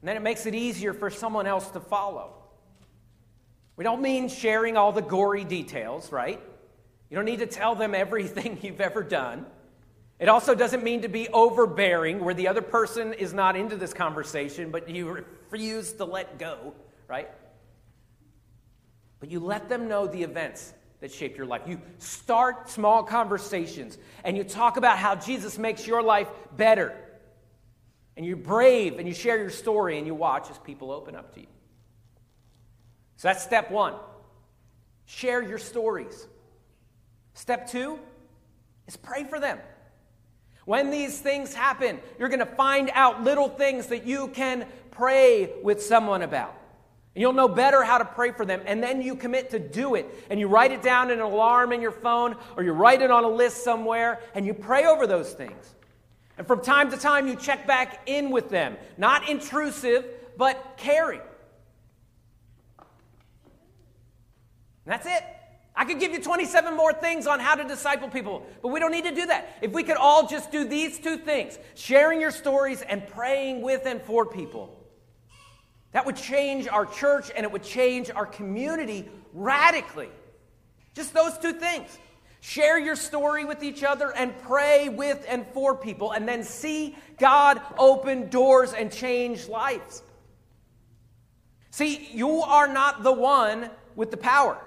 And 0.00 0.08
then 0.08 0.16
it 0.16 0.22
makes 0.22 0.46
it 0.46 0.54
easier 0.54 0.92
for 0.92 1.10
someone 1.10 1.46
else 1.46 1.68
to 1.70 1.80
follow. 1.80 2.32
We 3.76 3.84
don't 3.84 4.00
mean 4.00 4.28
sharing 4.28 4.76
all 4.76 4.92
the 4.92 5.02
gory 5.02 5.44
details, 5.44 6.10
right? 6.10 6.40
You 7.10 7.16
don't 7.16 7.26
need 7.26 7.40
to 7.40 7.46
tell 7.46 7.74
them 7.74 7.94
everything 7.94 8.58
you've 8.62 8.80
ever 8.80 9.02
done. 9.02 9.46
It 10.18 10.30
also 10.30 10.54
doesn't 10.54 10.82
mean 10.82 11.02
to 11.02 11.08
be 11.08 11.28
overbearing, 11.28 12.24
where 12.24 12.32
the 12.32 12.48
other 12.48 12.62
person 12.62 13.12
is 13.12 13.34
not 13.34 13.54
into 13.54 13.76
this 13.76 13.92
conversation, 13.92 14.70
but 14.70 14.88
you 14.88 15.10
refuse 15.10 15.92
to 15.94 16.06
let 16.06 16.38
go, 16.38 16.72
right? 17.06 17.28
But 19.20 19.30
you 19.30 19.40
let 19.40 19.68
them 19.68 19.88
know 19.88 20.06
the 20.06 20.22
events 20.22 20.72
that 21.00 21.12
shape 21.12 21.36
your 21.36 21.46
life. 21.46 21.62
You 21.66 21.80
start 21.98 22.70
small 22.70 23.02
conversations 23.02 23.98
and 24.24 24.36
you 24.36 24.44
talk 24.44 24.76
about 24.76 24.98
how 24.98 25.14
Jesus 25.14 25.58
makes 25.58 25.86
your 25.86 26.02
life 26.02 26.28
better. 26.56 26.96
And 28.16 28.24
you're 28.24 28.36
brave 28.36 28.98
and 28.98 29.06
you 29.06 29.12
share 29.12 29.36
your 29.36 29.50
story 29.50 29.98
and 29.98 30.06
you 30.06 30.14
watch 30.14 30.50
as 30.50 30.58
people 30.58 30.90
open 30.90 31.14
up 31.14 31.34
to 31.34 31.40
you. 31.40 31.46
So 33.16 33.28
that's 33.28 33.42
step 33.42 33.70
one. 33.70 33.94
Share 35.04 35.42
your 35.42 35.58
stories. 35.58 36.26
Step 37.34 37.68
two 37.68 37.98
is 38.86 38.96
pray 38.96 39.24
for 39.24 39.38
them. 39.38 39.58
When 40.64 40.90
these 40.90 41.20
things 41.20 41.54
happen, 41.54 42.00
you're 42.18 42.28
going 42.28 42.40
to 42.40 42.46
find 42.46 42.90
out 42.92 43.22
little 43.22 43.48
things 43.48 43.86
that 43.88 44.06
you 44.06 44.28
can 44.28 44.66
pray 44.90 45.52
with 45.62 45.82
someone 45.82 46.22
about. 46.22 46.56
And 47.16 47.22
you'll 47.22 47.32
know 47.32 47.48
better 47.48 47.82
how 47.82 47.96
to 47.96 48.04
pray 48.04 48.30
for 48.30 48.44
them. 48.44 48.60
And 48.66 48.82
then 48.82 49.00
you 49.00 49.16
commit 49.16 49.48
to 49.52 49.58
do 49.58 49.94
it. 49.94 50.26
And 50.28 50.38
you 50.38 50.48
write 50.48 50.70
it 50.70 50.82
down 50.82 51.10
in 51.10 51.18
an 51.18 51.24
alarm 51.24 51.72
in 51.72 51.80
your 51.80 51.90
phone, 51.90 52.36
or 52.58 52.62
you 52.62 52.72
write 52.72 53.00
it 53.00 53.10
on 53.10 53.24
a 53.24 53.28
list 53.28 53.64
somewhere, 53.64 54.20
and 54.34 54.44
you 54.44 54.52
pray 54.52 54.84
over 54.84 55.06
those 55.06 55.32
things. 55.32 55.74
And 56.36 56.46
from 56.46 56.60
time 56.60 56.90
to 56.90 56.98
time, 56.98 57.26
you 57.26 57.34
check 57.34 57.66
back 57.66 58.02
in 58.04 58.30
with 58.30 58.50
them. 58.50 58.76
Not 58.98 59.30
intrusive, 59.30 60.04
but 60.36 60.74
caring. 60.76 61.22
And 64.84 64.92
that's 64.92 65.06
it. 65.06 65.24
I 65.74 65.86
could 65.86 65.98
give 65.98 66.12
you 66.12 66.20
27 66.20 66.76
more 66.76 66.92
things 66.92 67.26
on 67.26 67.40
how 67.40 67.54
to 67.54 67.64
disciple 67.64 68.10
people, 68.10 68.44
but 68.60 68.68
we 68.68 68.78
don't 68.78 68.92
need 68.92 69.04
to 69.04 69.14
do 69.14 69.24
that. 69.24 69.56
If 69.62 69.72
we 69.72 69.84
could 69.84 69.96
all 69.96 70.26
just 70.26 70.52
do 70.52 70.66
these 70.66 70.98
two 70.98 71.16
things 71.16 71.58
sharing 71.74 72.20
your 72.20 72.30
stories 72.30 72.82
and 72.82 73.08
praying 73.08 73.62
with 73.62 73.86
and 73.86 74.02
for 74.02 74.26
people 74.26 74.85
that 75.96 76.04
would 76.04 76.16
change 76.16 76.68
our 76.68 76.84
church 76.84 77.30
and 77.34 77.42
it 77.42 77.50
would 77.50 77.62
change 77.62 78.10
our 78.10 78.26
community 78.26 79.08
radically. 79.32 80.10
Just 80.92 81.14
those 81.14 81.38
two 81.38 81.54
things. 81.54 81.98
Share 82.42 82.78
your 82.78 82.96
story 82.96 83.46
with 83.46 83.62
each 83.62 83.82
other 83.82 84.12
and 84.14 84.38
pray 84.42 84.90
with 84.90 85.24
and 85.26 85.46
for 85.54 85.74
people, 85.74 86.12
and 86.12 86.28
then 86.28 86.44
see 86.44 86.94
God 87.16 87.62
open 87.78 88.28
doors 88.28 88.74
and 88.74 88.92
change 88.92 89.48
lives. 89.48 90.02
See, 91.70 92.10
you 92.12 92.42
are 92.42 92.68
not 92.68 93.02
the 93.02 93.12
one 93.12 93.70
with 93.94 94.10
the 94.10 94.18
power. 94.18 94.60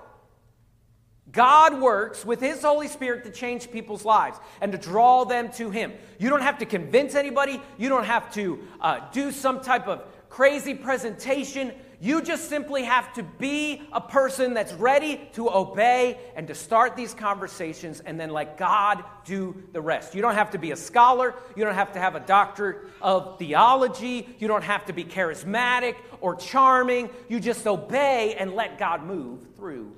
God 1.31 1.79
works 1.79 2.25
with 2.25 2.39
His 2.39 2.63
Holy 2.63 2.87
Spirit 2.87 3.23
to 3.25 3.29
change 3.29 3.69
people's 3.69 4.03
lives 4.03 4.39
and 4.61 4.71
to 4.71 4.79
draw 4.79 5.25
them 5.25 5.51
to 5.53 5.69
Him. 5.69 5.93
You 6.17 6.31
don't 6.31 6.41
have 6.41 6.57
to 6.57 6.65
convince 6.65 7.13
anybody, 7.13 7.61
you 7.77 7.87
don't 7.87 8.05
have 8.05 8.33
to 8.33 8.59
uh, 8.81 9.01
do 9.11 9.31
some 9.31 9.61
type 9.61 9.87
of 9.87 10.01
crazy 10.29 10.73
presentation. 10.73 11.73
You 12.01 12.21
just 12.21 12.47
simply 12.47 12.83
have 12.83 13.13
to 13.15 13.23
be 13.23 13.81
a 13.91 13.99
person 13.99 14.53
that's 14.53 14.71
ready 14.73 15.29
to 15.33 15.49
obey 15.49 16.17
and 16.35 16.47
to 16.47 16.55
start 16.55 16.95
these 16.95 17.13
conversations 17.13 17.99
and 17.99 18.17
then 18.17 18.29
let 18.29 18.57
God 18.57 19.03
do 19.25 19.61
the 19.73 19.81
rest. 19.81 20.15
You 20.15 20.21
don't 20.21 20.35
have 20.35 20.51
to 20.51 20.57
be 20.57 20.71
a 20.71 20.77
scholar. 20.77 21.35
You 21.57 21.65
don't 21.65 21.75
have 21.75 21.91
to 21.93 21.99
have 21.99 22.15
a 22.15 22.21
doctorate 22.21 22.87
of 23.01 23.37
theology. 23.37 24.29
You 24.39 24.47
don't 24.47 24.63
have 24.63 24.85
to 24.85 24.93
be 24.93 25.03
charismatic 25.03 25.95
or 26.21 26.35
charming. 26.35 27.09
You 27.27 27.41
just 27.41 27.67
obey 27.67 28.35
and 28.35 28.53
let 28.53 28.79
God 28.79 29.03
move 29.03 29.45
through 29.57 29.93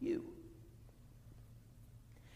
you. 0.00 0.31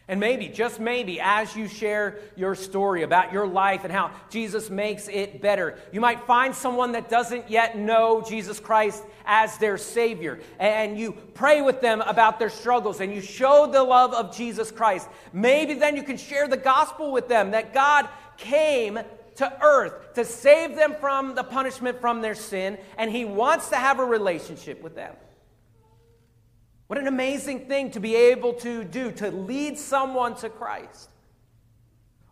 And 0.09 0.21
maybe, 0.21 0.47
just 0.47 0.79
maybe, 0.79 1.19
as 1.21 1.57
you 1.57 1.66
share 1.66 2.19
your 2.37 2.55
story 2.55 3.03
about 3.03 3.33
your 3.33 3.45
life 3.47 3.83
and 3.83 3.92
how 3.92 4.12
Jesus 4.31 4.71
makes 4.71 5.09
it 5.09 5.42
better, 5.42 5.79
you 5.90 6.01
might 6.01 6.21
find 6.27 6.55
someone 6.55 6.92
that 6.92 7.11
doesn't 7.11 7.51
yet 7.51 7.77
know 7.77 8.23
Jesus 8.23 8.61
Christ 8.61 9.03
as 9.25 9.59
their 9.59 9.77
Savior. 9.77 10.38
And 10.61 10.97
you 10.97 11.12
pray 11.35 11.61
with 11.61 11.81
them 11.81 12.03
about 12.03 12.38
their 12.38 12.51
struggles 12.51 13.01
and 13.01 13.12
you 13.12 13.21
show 13.21 13.66
the 13.66 13.83
love 13.83 14.14
of 14.14 14.37
Jesus 14.37 14.71
Christ. 14.71 15.09
Maybe 15.33 15.75
then 15.75 15.97
you 15.97 16.05
can 16.05 16.19
share 16.19 16.47
the 16.47 16.57
gospel 16.57 17.11
with 17.11 17.27
them 17.27 17.51
that 17.51 17.75
God 17.75 18.09
came 18.37 19.01
to 19.37 19.53
earth 19.61 20.14
to 20.14 20.25
save 20.25 20.77
them 20.77 20.95
from 21.01 21.35
the 21.35 21.45
punishment 21.45 22.01
from 22.01 22.23
their 22.23 22.35
sin, 22.35 22.79
and 22.97 23.11
He 23.11 23.25
wants 23.25 23.71
to 23.71 23.77
have 23.77 23.99
a 23.99 24.05
relationship 24.05 24.83
with 24.83 24.95
them. 24.95 25.14
What 26.87 26.99
an 26.99 27.09
amazing 27.09 27.66
thing 27.66 27.90
to 27.92 28.01
be 28.01 28.14
able 28.14 28.53
to 28.55 28.85
do, 28.85 29.11
to 29.12 29.31
lead 29.31 29.79
someone 29.79 30.37
to 30.37 30.49
Christ. 30.49 31.11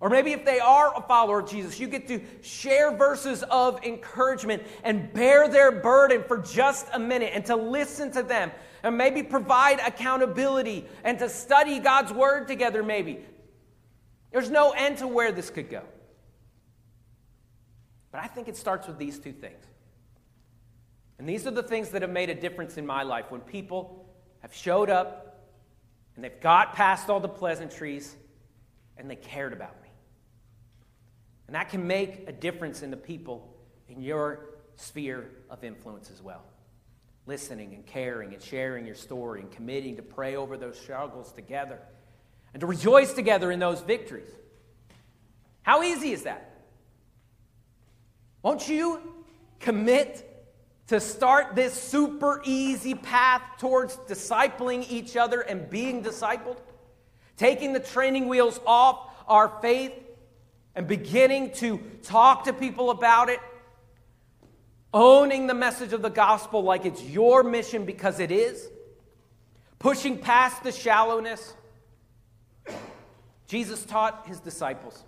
Or 0.00 0.10
maybe 0.10 0.32
if 0.32 0.44
they 0.44 0.60
are 0.60 0.92
a 0.96 1.00
follower 1.00 1.40
of 1.40 1.48
Jesus, 1.48 1.80
you 1.80 1.88
get 1.88 2.06
to 2.08 2.20
share 2.42 2.94
verses 2.94 3.42
of 3.44 3.82
encouragement 3.84 4.62
and 4.82 5.12
bear 5.12 5.48
their 5.48 5.72
burden 5.72 6.22
for 6.28 6.38
just 6.38 6.86
a 6.92 6.98
minute 6.98 7.32
and 7.34 7.44
to 7.46 7.56
listen 7.56 8.12
to 8.12 8.22
them 8.22 8.52
and 8.82 8.98
maybe 8.98 9.22
provide 9.22 9.80
accountability 9.80 10.84
and 11.04 11.18
to 11.18 11.28
study 11.28 11.78
God's 11.78 12.12
word 12.12 12.46
together, 12.46 12.82
maybe. 12.82 13.20
There's 14.30 14.50
no 14.50 14.72
end 14.72 14.98
to 14.98 15.08
where 15.08 15.32
this 15.32 15.48
could 15.48 15.70
go. 15.70 15.82
But 18.12 18.22
I 18.22 18.26
think 18.26 18.46
it 18.46 18.56
starts 18.56 18.86
with 18.86 18.98
these 18.98 19.18
two 19.18 19.32
things. 19.32 19.64
And 21.18 21.28
these 21.28 21.46
are 21.46 21.50
the 21.50 21.62
things 21.62 21.88
that 21.90 22.02
have 22.02 22.10
made 22.10 22.28
a 22.28 22.34
difference 22.34 22.76
in 22.76 22.84
my 22.84 23.04
life 23.04 23.30
when 23.30 23.40
people 23.40 24.03
have 24.44 24.54
showed 24.54 24.90
up 24.90 25.48
and 26.14 26.22
they've 26.22 26.40
got 26.42 26.74
past 26.74 27.08
all 27.08 27.18
the 27.18 27.26
pleasantries 27.26 28.14
and 28.98 29.10
they 29.10 29.16
cared 29.16 29.54
about 29.54 29.80
me. 29.80 29.88
And 31.46 31.56
that 31.56 31.70
can 31.70 31.86
make 31.86 32.28
a 32.28 32.32
difference 32.32 32.82
in 32.82 32.90
the 32.90 32.96
people 32.98 33.56
in 33.88 34.02
your 34.02 34.50
sphere 34.76 35.30
of 35.48 35.64
influence 35.64 36.10
as 36.10 36.20
well. 36.20 36.42
Listening 37.24 37.72
and 37.72 37.86
caring 37.86 38.34
and 38.34 38.42
sharing 38.42 38.84
your 38.84 38.94
story 38.94 39.40
and 39.40 39.50
committing 39.50 39.96
to 39.96 40.02
pray 40.02 40.36
over 40.36 40.58
those 40.58 40.78
struggles 40.78 41.32
together 41.32 41.78
and 42.52 42.60
to 42.60 42.66
rejoice 42.66 43.14
together 43.14 43.50
in 43.50 43.58
those 43.58 43.80
victories. 43.80 44.28
How 45.62 45.82
easy 45.82 46.12
is 46.12 46.24
that? 46.24 46.66
Won't 48.42 48.68
you 48.68 49.00
commit 49.58 50.33
to 50.88 51.00
start 51.00 51.54
this 51.54 51.72
super 51.72 52.42
easy 52.44 52.94
path 52.94 53.42
towards 53.58 53.96
discipling 54.08 54.88
each 54.90 55.16
other 55.16 55.40
and 55.40 55.70
being 55.70 56.02
discipled, 56.02 56.58
taking 57.36 57.72
the 57.72 57.80
training 57.80 58.28
wheels 58.28 58.60
off 58.66 59.10
our 59.26 59.48
faith 59.62 59.92
and 60.74 60.86
beginning 60.86 61.52
to 61.52 61.78
talk 62.02 62.44
to 62.44 62.52
people 62.52 62.90
about 62.90 63.30
it, 63.30 63.40
owning 64.92 65.46
the 65.46 65.54
message 65.54 65.92
of 65.92 66.02
the 66.02 66.10
gospel 66.10 66.62
like 66.62 66.84
it's 66.84 67.02
your 67.02 67.42
mission 67.42 67.84
because 67.84 68.20
it 68.20 68.30
is, 68.30 68.68
pushing 69.78 70.18
past 70.18 70.62
the 70.62 70.72
shallowness. 70.72 71.54
Jesus 73.46 73.84
taught 73.84 74.26
his 74.26 74.40
disciples, 74.40 75.02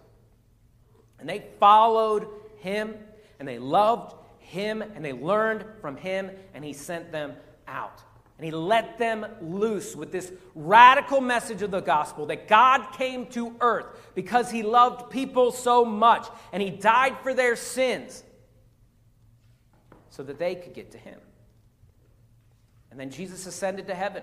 and 1.19 1.29
they 1.29 1.45
followed 1.59 2.29
him 2.59 2.95
and 3.39 3.47
they 3.47 3.59
loved 3.59 4.15
him 4.47 4.83
and 4.83 5.05
they 5.05 5.13
learned 5.13 5.65
from 5.81 5.97
him 5.97 6.31
and 6.55 6.65
he 6.65 6.73
sent 6.73 7.13
them 7.13 7.35
out. 7.67 8.03
And 8.39 8.45
he 8.45 8.51
let 8.51 8.99
them 8.99 9.27
loose 9.41 9.97
with 9.97 10.13
this 10.13 10.31
radical 10.55 11.21
message 11.21 11.63
of 11.63 11.71
the 11.71 11.81
gospel 11.81 12.27
that 12.27 12.49
God 12.49 12.93
came 12.93 13.27
to 13.29 13.57
earth 13.61 13.87
because 14.15 14.51
he 14.51 14.63
loved 14.63 15.11
people 15.11 15.53
so 15.53 15.85
much 15.85 16.29
and 16.53 16.63
he 16.63 16.71
died 16.71 17.17
for 17.23 17.33
their 17.33 17.57
sins 17.57 18.23
so 20.11 20.23
that 20.23 20.39
they 20.39 20.55
could 20.55 20.75
get 20.75 20.91
to 20.93 20.99
him. 20.99 21.19
And 22.91 23.01
then 23.01 23.11
Jesus 23.11 23.47
ascended 23.47 23.87
to 23.89 23.95
heaven. 23.95 24.23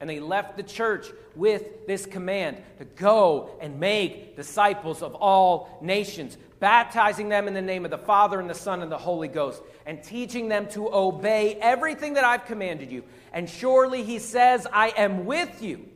And 0.00 0.10
they 0.10 0.20
left 0.20 0.56
the 0.56 0.62
church 0.62 1.06
with 1.34 1.86
this 1.86 2.04
command 2.04 2.58
to 2.78 2.84
go 2.84 3.50
and 3.60 3.80
make 3.80 4.36
disciples 4.36 5.02
of 5.02 5.14
all 5.14 5.78
nations, 5.80 6.36
baptizing 6.60 7.28
them 7.28 7.48
in 7.48 7.54
the 7.54 7.62
name 7.62 7.84
of 7.84 7.90
the 7.90 7.98
Father 7.98 8.38
and 8.38 8.48
the 8.48 8.54
Son 8.54 8.82
and 8.82 8.92
the 8.92 8.98
Holy 8.98 9.28
Ghost, 9.28 9.62
and 9.86 10.02
teaching 10.02 10.48
them 10.48 10.68
to 10.68 10.92
obey 10.92 11.54
everything 11.54 12.14
that 12.14 12.24
I've 12.24 12.44
commanded 12.44 12.92
you. 12.92 13.04
And 13.32 13.48
surely 13.48 14.02
he 14.02 14.18
says, 14.18 14.66
I 14.70 14.88
am 14.96 15.24
with 15.24 15.62
you 15.62 15.88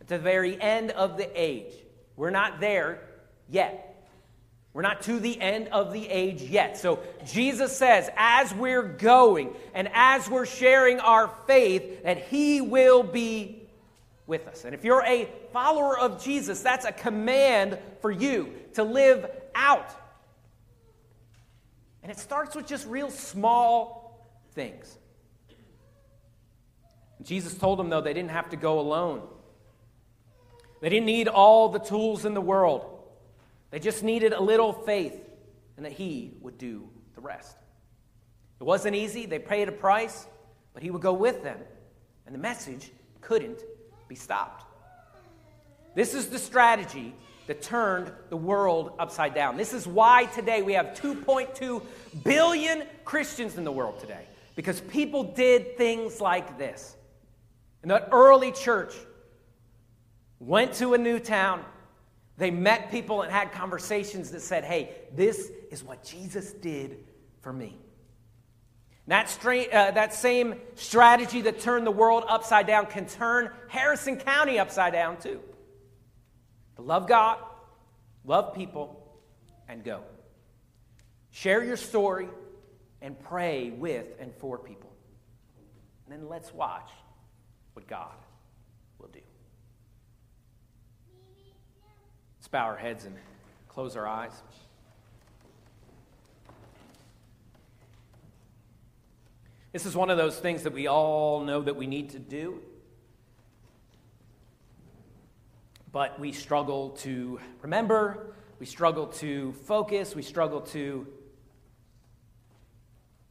at 0.00 0.08
the 0.08 0.18
very 0.18 0.60
end 0.60 0.90
of 0.92 1.16
the 1.16 1.28
age. 1.34 1.72
We're 2.16 2.30
not 2.30 2.60
there 2.60 3.00
yet. 3.48 3.95
We're 4.76 4.82
not 4.82 5.00
to 5.04 5.18
the 5.18 5.40
end 5.40 5.68
of 5.68 5.90
the 5.90 6.06
age 6.06 6.42
yet. 6.42 6.76
So 6.76 6.98
Jesus 7.24 7.74
says, 7.74 8.10
as 8.14 8.52
we're 8.52 8.82
going 8.82 9.54
and 9.72 9.88
as 9.94 10.28
we're 10.28 10.44
sharing 10.44 11.00
our 11.00 11.28
faith, 11.46 12.02
that 12.02 12.26
He 12.26 12.60
will 12.60 13.02
be 13.02 13.62
with 14.26 14.46
us. 14.46 14.66
And 14.66 14.74
if 14.74 14.84
you're 14.84 15.02
a 15.02 15.30
follower 15.50 15.98
of 15.98 16.22
Jesus, 16.22 16.60
that's 16.60 16.84
a 16.84 16.92
command 16.92 17.78
for 18.02 18.10
you 18.10 18.52
to 18.74 18.84
live 18.84 19.24
out. 19.54 19.88
And 22.02 22.12
it 22.12 22.18
starts 22.18 22.54
with 22.54 22.66
just 22.66 22.86
real 22.86 23.08
small 23.08 24.28
things. 24.52 24.94
Jesus 27.22 27.54
told 27.54 27.78
them, 27.78 27.88
though, 27.88 28.02
they 28.02 28.12
didn't 28.12 28.32
have 28.32 28.50
to 28.50 28.56
go 28.56 28.78
alone. 28.78 29.22
They 30.82 30.90
didn't 30.90 31.06
need 31.06 31.28
all 31.28 31.70
the 31.70 31.78
tools 31.78 32.26
in 32.26 32.34
the 32.34 32.42
world. 32.42 32.92
They 33.76 33.80
just 33.80 34.02
needed 34.02 34.32
a 34.32 34.40
little 34.40 34.72
faith 34.72 35.22
and 35.76 35.84
that 35.84 35.92
He 35.92 36.32
would 36.40 36.56
do 36.56 36.88
the 37.14 37.20
rest. 37.20 37.58
It 38.58 38.64
wasn't 38.64 38.96
easy, 38.96 39.26
they 39.26 39.38
paid 39.38 39.68
a 39.68 39.72
price, 39.72 40.26
but 40.72 40.82
He 40.82 40.90
would 40.90 41.02
go 41.02 41.12
with 41.12 41.42
them, 41.42 41.58
and 42.24 42.34
the 42.34 42.38
message 42.38 42.90
couldn't 43.20 43.62
be 44.08 44.14
stopped. 44.14 44.64
This 45.94 46.14
is 46.14 46.28
the 46.28 46.38
strategy 46.38 47.12
that 47.48 47.60
turned 47.60 48.10
the 48.30 48.36
world 48.38 48.92
upside 48.98 49.34
down. 49.34 49.58
This 49.58 49.74
is 49.74 49.86
why 49.86 50.24
today 50.24 50.62
we 50.62 50.72
have 50.72 50.98
2.2 50.98 51.82
billion 52.24 52.82
Christians 53.04 53.58
in 53.58 53.64
the 53.64 53.72
world 53.72 54.00
today, 54.00 54.24
because 54.54 54.80
people 54.80 55.22
did 55.22 55.76
things 55.76 56.18
like 56.18 56.56
this. 56.56 56.96
And 57.82 57.90
the 57.90 58.10
early 58.10 58.52
church 58.52 58.94
went 60.38 60.72
to 60.76 60.94
a 60.94 60.98
new 60.98 61.18
town 61.18 61.62
they 62.38 62.50
met 62.50 62.90
people 62.90 63.22
and 63.22 63.32
had 63.32 63.52
conversations 63.52 64.30
that 64.32 64.42
said, 64.42 64.64
hey, 64.64 64.90
this 65.14 65.50
is 65.70 65.82
what 65.82 66.04
Jesus 66.04 66.52
did 66.52 66.98
for 67.40 67.52
me. 67.52 67.78
That, 69.06 69.30
stra- 69.30 69.68
uh, 69.72 69.90
that 69.92 70.12
same 70.12 70.56
strategy 70.74 71.42
that 71.42 71.60
turned 71.60 71.86
the 71.86 71.92
world 71.92 72.24
upside 72.28 72.66
down 72.66 72.86
can 72.86 73.06
turn 73.06 73.50
Harrison 73.68 74.16
County 74.16 74.58
upside 74.58 74.92
down 74.92 75.16
too. 75.18 75.40
To 76.76 76.82
love 76.82 77.06
God, 77.06 77.38
love 78.24 78.54
people, 78.54 79.20
and 79.68 79.84
go. 79.84 80.02
Share 81.30 81.64
your 81.64 81.76
story 81.76 82.28
and 83.00 83.18
pray 83.18 83.70
with 83.70 84.06
and 84.18 84.34
for 84.34 84.58
people. 84.58 84.92
And 86.04 86.20
then 86.20 86.28
let's 86.28 86.52
watch 86.52 86.90
what 87.74 87.86
God 87.86 88.14
Let's 92.46 92.52
bow 92.52 92.66
our 92.66 92.76
heads 92.76 93.04
and 93.06 93.16
close 93.66 93.96
our 93.96 94.06
eyes. 94.06 94.30
This 99.72 99.84
is 99.84 99.96
one 99.96 100.10
of 100.10 100.16
those 100.16 100.38
things 100.38 100.62
that 100.62 100.72
we 100.72 100.86
all 100.86 101.40
know 101.40 101.60
that 101.60 101.74
we 101.74 101.88
need 101.88 102.10
to 102.10 102.20
do, 102.20 102.60
but 105.90 106.20
we 106.20 106.30
struggle 106.30 106.90
to 106.98 107.40
remember, 107.62 108.36
we 108.60 108.66
struggle 108.66 109.08
to 109.08 109.52
focus, 109.64 110.14
we 110.14 110.22
struggle 110.22 110.60
to 110.60 111.04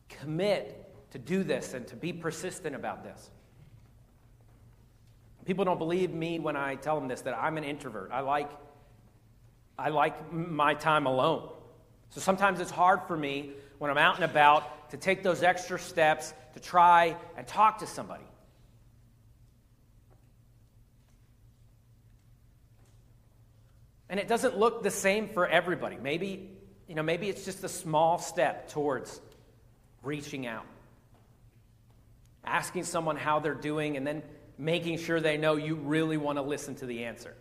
commit 0.10 0.94
to 1.12 1.20
do 1.20 1.42
this 1.46 1.74
and 1.74 1.88
to 1.88 1.96
be 1.96 2.12
persistent 2.12 2.76
about 2.76 3.06
this. 3.06 3.30
People 5.46 5.64
don't 5.64 5.80
believe 5.80 6.12
me 6.12 6.38
when 6.38 6.58
I 6.58 6.76
tell 6.76 7.00
them 7.00 7.08
this 7.08 7.22
that 7.22 7.38
I'm 7.38 7.56
an 7.56 7.64
introvert. 7.64 8.10
I 8.12 8.20
like 8.20 8.52
I 9.78 9.90
like 9.90 10.32
my 10.32 10.74
time 10.74 11.06
alone. 11.06 11.50
So 12.10 12.22
sometimes 12.22 12.60
it's 12.60 12.72
hard 12.72 13.02
for 13.08 13.18
me 13.18 13.52
when 13.78 13.92
I'm 13.92 13.98
out 13.98 14.16
and 14.16 14.24
about 14.24 14.92
to 14.92 14.98
take 14.98 15.24
those 15.24 15.44
extra 15.44 15.78
steps 15.78 16.34
to 16.54 16.60
try 16.60 17.16
and 17.36 17.46
talk 17.46 17.80
to 17.80 17.88
somebody. 17.88 18.24
And 24.10 24.20
it 24.20 24.28
doesn't 24.28 24.58
look 24.58 24.84
the 24.84 24.92
same 24.92 25.28
for 25.30 25.48
everybody. 25.48 25.98
Maybe, 26.02 26.52
you 26.88 26.96
know, 26.96 27.04
maybe 27.04 27.28
it's 27.28 27.44
just 27.44 27.64
a 27.64 27.70
small 27.70 28.20
step 28.20 28.70
towards 28.70 29.20
reaching 30.04 30.48
out. 30.48 30.66
Asking 32.46 32.84
someone 32.84 33.18
how 33.18 33.40
they're 33.40 33.56
doing 33.56 33.98
and 33.98 34.06
then 34.06 34.22
making 34.58 35.00
sure 35.00 35.20
they 35.20 35.38
know 35.38 35.56
you 35.56 35.76
really 35.76 36.18
want 36.18 36.38
to 36.38 36.44
listen 36.44 36.76
to 36.76 36.86
the 36.86 37.06
answer. 37.06 37.34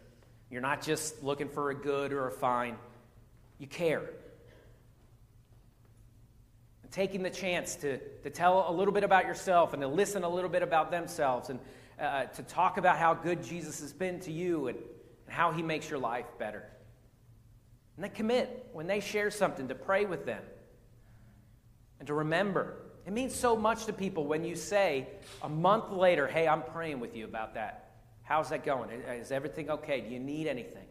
You're 0.55 0.63
not 0.63 0.83
just 0.83 1.21
looking 1.21 1.49
for 1.49 1.71
a 1.71 1.75
good 1.75 2.13
or 2.13 2.29
a 2.29 2.31
fine, 2.31 2.77
you 3.59 3.67
care. 3.67 4.09
And 6.85 6.93
taking 6.93 7.25
the 7.25 7.31
chance 7.31 7.75
to, 7.75 7.99
to 7.99 8.31
tell 8.31 8.65
a 8.69 8.71
little 8.71 8.95
bit 8.95 9.03
about 9.03 9.27
yourself 9.27 9.73
and 9.73 9.83
to 9.83 9.89
listen 9.89 10.23
a 10.23 10.29
little 10.29 10.49
bit 10.49 10.63
about 10.63 10.93
themselves 10.93 11.51
and 11.51 11.59
uh, 12.01 12.27
to 12.27 12.45
talk 12.45 12.77
about 12.77 12.99
how 12.99 13.15
good 13.15 13.43
Jesus 13.43 13.81
has 13.81 13.93
been 13.93 14.21
to 14.21 14.31
you 14.31 14.69
and, 14.69 14.79
and 15.27 15.35
how 15.35 15.51
he 15.51 15.61
makes 15.61 15.91
your 15.91 15.99
life 15.99 16.27
better. 16.39 16.63
And 17.97 18.05
they 18.05 18.09
commit 18.09 18.69
when 18.73 18.87
they 18.87 19.01
share 19.01 19.33
something 19.33 19.67
to 19.67 19.75
pray 19.75 20.05
with 20.05 20.25
them 20.25 20.45
and 21.99 22.07
to 22.07 22.15
remember. 22.15 22.77
It 23.05 23.13
means 23.13 23.35
so 23.35 23.57
much 23.57 23.87
to 23.87 23.93
people 23.93 24.25
when 24.25 24.45
you 24.45 24.55
say 24.55 25.09
a 25.43 25.49
month 25.49 25.91
later, 25.91 26.29
hey, 26.29 26.47
I'm 26.47 26.63
praying 26.63 27.01
with 27.01 27.17
you 27.17 27.25
about 27.25 27.55
that. 27.55 27.84
How's 28.25 28.49
that 28.49 28.65
going? 28.65 28.91
Is 28.91 29.31
everything 29.31 29.71
okay? 29.71 30.01
Do 30.01 30.09
you 30.09 30.19
need 30.19 30.47
anything? 30.47 30.87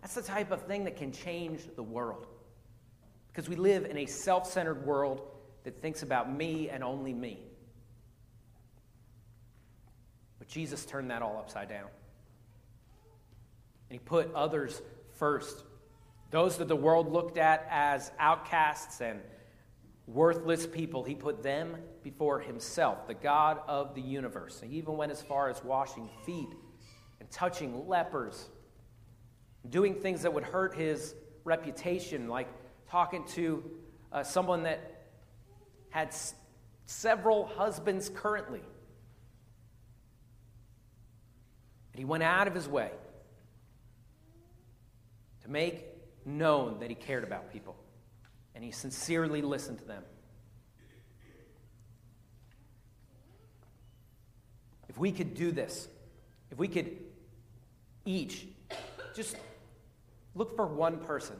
That's 0.00 0.14
the 0.14 0.22
type 0.22 0.52
of 0.52 0.62
thing 0.62 0.84
that 0.84 0.96
can 0.96 1.12
change 1.12 1.60
the 1.74 1.82
world. 1.82 2.26
Because 3.28 3.48
we 3.48 3.56
live 3.56 3.84
in 3.84 3.98
a 3.98 4.06
self 4.06 4.50
centered 4.50 4.86
world 4.86 5.20
that 5.64 5.82
thinks 5.82 6.02
about 6.02 6.32
me 6.32 6.70
and 6.70 6.84
only 6.84 7.12
me. 7.12 7.40
But 10.38 10.48
Jesus 10.48 10.86
turned 10.86 11.10
that 11.10 11.22
all 11.22 11.36
upside 11.36 11.68
down. 11.68 11.88
And 13.90 13.92
he 13.92 13.98
put 13.98 14.32
others 14.32 14.80
first. 15.18 15.64
Those 16.30 16.58
that 16.58 16.68
the 16.68 16.76
world 16.76 17.12
looked 17.12 17.38
at 17.38 17.66
as 17.68 18.12
outcasts 18.20 19.00
and 19.00 19.20
worthless 20.06 20.66
people, 20.66 21.02
he 21.02 21.14
put 21.14 21.42
them 21.42 21.76
before 22.02 22.40
himself, 22.40 23.06
the 23.06 23.14
God 23.14 23.60
of 23.66 23.94
the 23.94 24.00
universe. 24.00 24.62
He 24.64 24.76
even 24.76 24.96
went 24.96 25.10
as 25.12 25.20
far 25.20 25.48
as 25.48 25.62
washing 25.64 26.08
feet 26.24 26.48
and 27.20 27.30
touching 27.30 27.88
lepers, 27.88 28.48
doing 29.68 29.94
things 29.94 30.22
that 30.22 30.32
would 30.32 30.44
hurt 30.44 30.74
his 30.74 31.14
reputation, 31.44 32.28
like 32.28 32.48
talking 32.88 33.24
to 33.28 33.64
uh, 34.12 34.22
someone 34.22 34.62
that 34.62 35.08
had 35.90 36.08
s- 36.08 36.34
several 36.86 37.46
husbands 37.46 38.08
currently. 38.14 38.62
And 41.92 41.98
he 41.98 42.04
went 42.04 42.22
out 42.22 42.46
of 42.46 42.54
his 42.54 42.68
way 42.68 42.90
to 45.42 45.50
make 45.50 45.84
known 46.24 46.78
that 46.80 46.90
he 46.90 46.94
cared 46.94 47.24
about 47.24 47.52
people 47.52 47.76
and 48.56 48.64
he 48.64 48.70
sincerely 48.70 49.42
listened 49.42 49.78
to 49.78 49.84
them. 49.84 50.02
If 54.88 54.96
we 54.96 55.12
could 55.12 55.34
do 55.34 55.52
this, 55.52 55.86
if 56.50 56.58
we 56.58 56.66
could 56.66 56.96
each 58.06 58.46
just 59.14 59.36
look 60.34 60.56
for 60.56 60.66
one 60.66 60.96
person 60.98 61.36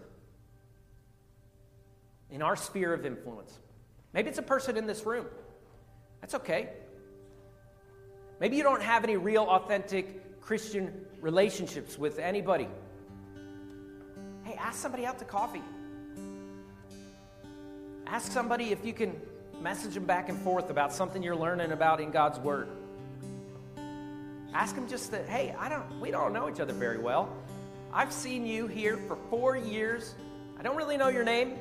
in 2.31 2.43
our 2.43 2.55
sphere 2.55 2.93
of 2.93 3.07
influence. 3.07 3.59
Maybe 4.13 4.29
it's 4.29 4.39
a 4.39 4.43
person 4.43 4.77
in 4.77 4.87
this 4.87 5.07
room. 5.07 5.27
That's 6.21 6.35
okay. 6.35 6.69
Maybe 8.41 8.57
you 8.57 8.63
don't 8.63 8.83
have 8.83 9.05
any 9.05 9.17
real, 9.17 9.45
authentic 9.45 10.41
Christian 10.43 11.07
relationships 11.23 11.99
with 11.99 12.19
anybody. 12.19 12.69
Hey, 14.43 14.55
ask 14.59 14.79
somebody 14.79 15.07
out 15.07 15.19
to 15.21 15.25
coffee. 15.25 15.63
Ask 18.07 18.31
somebody 18.31 18.71
if 18.71 18.85
you 18.85 18.92
can 18.92 19.21
message 19.61 19.95
them 19.95 20.05
back 20.05 20.29
and 20.29 20.38
forth 20.38 20.71
about 20.71 20.92
something 20.92 21.23
you're 21.23 21.37
learning 21.37 21.73
about 21.73 22.01
in 22.01 22.11
God's 22.11 22.38
Word. 22.38 22.69
Ask 24.55 24.75
them 24.75 24.88
just 24.88 25.11
that, 25.11 25.29
hey, 25.29 25.55
I 25.59 25.69
don't, 25.69 26.01
we 26.01 26.11
don't 26.11 26.33
know 26.33 26.49
each 26.49 26.61
other 26.61 26.73
very 26.73 26.99
well. 26.99 27.29
I've 27.92 28.12
seen 28.12 28.47
you 28.47 28.69
here 28.69 28.97
for 29.09 29.16
four 29.29 29.57
years. 29.57 30.14
I 30.59 30.62
don't 30.62 30.77
really 30.77 30.97
know 30.97 31.09
your 31.09 31.25
name. 31.25 31.59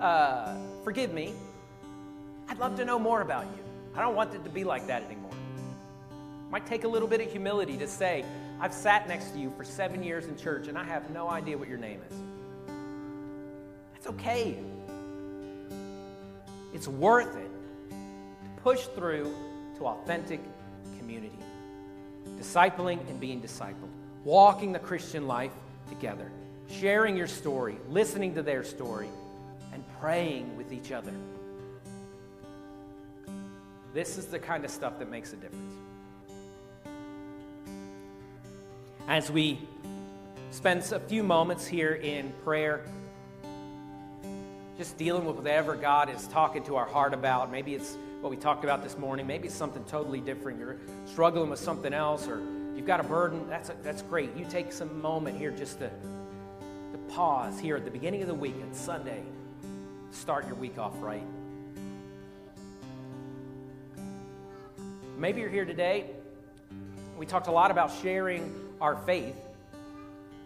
Uh, 0.00 0.56
forgive 0.84 1.12
me. 1.12 1.34
I'd 2.48 2.58
love 2.58 2.76
to 2.76 2.84
know 2.84 2.98
more 2.98 3.20
about 3.20 3.44
you. 3.44 3.62
I 3.94 4.00
don't 4.00 4.14
want 4.14 4.34
it 4.34 4.42
to 4.44 4.50
be 4.50 4.64
like 4.64 4.86
that 4.86 5.02
anymore. 5.04 5.30
Might 6.50 6.66
take 6.66 6.84
a 6.84 6.88
little 6.88 7.08
bit 7.08 7.20
of 7.20 7.30
humility 7.30 7.76
to 7.76 7.86
say, 7.86 8.24
I've 8.60 8.72
sat 8.72 9.06
next 9.06 9.32
to 9.32 9.38
you 9.38 9.52
for 9.56 9.64
seven 9.64 10.02
years 10.02 10.26
in 10.26 10.36
church 10.36 10.68
and 10.68 10.78
I 10.78 10.84
have 10.84 11.10
no 11.10 11.28
idea 11.28 11.58
what 11.58 11.68
your 11.68 11.78
name 11.78 12.00
is. 12.10 12.16
That's 13.92 14.06
okay. 14.08 14.58
It's 16.72 16.88
worth 16.88 17.36
it 17.36 17.50
to 17.90 18.62
push 18.62 18.80
through 18.86 19.34
to 19.78 19.86
authentic 19.86 20.40
community, 20.98 21.38
discipling 22.38 22.98
and 23.08 23.20
being 23.20 23.40
discipled, 23.40 23.90
walking 24.24 24.72
the 24.72 24.78
Christian 24.78 25.26
life 25.26 25.52
together, 25.88 26.30
sharing 26.68 27.16
your 27.16 27.28
story, 27.28 27.76
listening 27.88 28.34
to 28.34 28.42
their 28.42 28.64
story, 28.64 29.08
and 29.72 29.84
praying 30.00 30.56
with 30.56 30.72
each 30.72 30.92
other. 30.92 31.12
This 33.94 34.18
is 34.18 34.26
the 34.26 34.38
kind 34.38 34.64
of 34.64 34.70
stuff 34.70 34.98
that 34.98 35.10
makes 35.10 35.32
a 35.32 35.36
difference. 35.36 35.74
As 39.08 39.30
we 39.30 39.60
spend 40.50 40.80
a 40.92 41.00
few 41.00 41.22
moments 41.22 41.66
here 41.66 41.94
in 41.94 42.32
prayer, 42.44 42.84
just 44.76 44.98
dealing 44.98 45.24
with 45.24 45.36
whatever 45.36 45.74
God 45.74 46.10
is 46.10 46.26
talking 46.28 46.62
to 46.64 46.76
our 46.76 46.86
heart 46.86 47.14
about. 47.14 47.50
Maybe 47.50 47.74
it's 47.74 47.96
what 48.20 48.30
we 48.30 48.36
talked 48.36 48.64
about 48.64 48.82
this 48.82 48.98
morning. 48.98 49.26
Maybe 49.26 49.48
it's 49.48 49.56
something 49.56 49.82
totally 49.84 50.20
different. 50.20 50.58
You're 50.58 50.76
struggling 51.06 51.48
with 51.48 51.58
something 51.58 51.94
else, 51.94 52.28
or 52.28 52.40
you've 52.74 52.86
got 52.86 53.00
a 53.00 53.04
burden. 53.04 53.48
That's, 53.48 53.70
a, 53.70 53.76
that's 53.82 54.02
great. 54.02 54.36
You 54.36 54.44
take 54.44 54.72
some 54.72 55.00
moment 55.00 55.38
here 55.38 55.50
just 55.50 55.78
to, 55.78 55.88
to 55.88 56.98
pause 57.08 57.58
here 57.58 57.76
at 57.76 57.84
the 57.84 57.90
beginning 57.90 58.20
of 58.20 58.28
the 58.28 58.34
week, 58.34 58.56
on 58.62 58.74
Sunday. 58.74 59.22
Start 60.10 60.46
your 60.46 60.56
week 60.56 60.78
off 60.78 60.94
right. 61.00 61.26
Maybe 65.16 65.40
you're 65.40 65.50
here 65.50 65.64
today. 65.64 66.10
We 67.16 67.24
talked 67.24 67.46
a 67.46 67.52
lot 67.52 67.70
about 67.70 67.90
sharing 68.02 68.54
our 68.82 68.94
faith. 68.94 69.36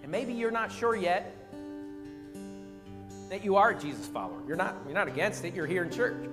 And 0.05 0.13
maybe 0.13 0.33
you're 0.33 0.53
not 0.53 0.71
sure 0.71 0.95
yet 0.95 1.35
that 3.31 3.43
you 3.45 3.57
are 3.57 3.71
a 3.71 3.79
Jesus 3.79 4.07
follower. 4.07 4.43
You're 4.47 4.57
not, 4.57 4.77
you're 4.85 4.95
not 4.95 5.09
against 5.09 5.45
it, 5.45 5.55
you're 5.55 5.67
here 5.67 5.85
in 5.85 5.91
church. 5.91 6.29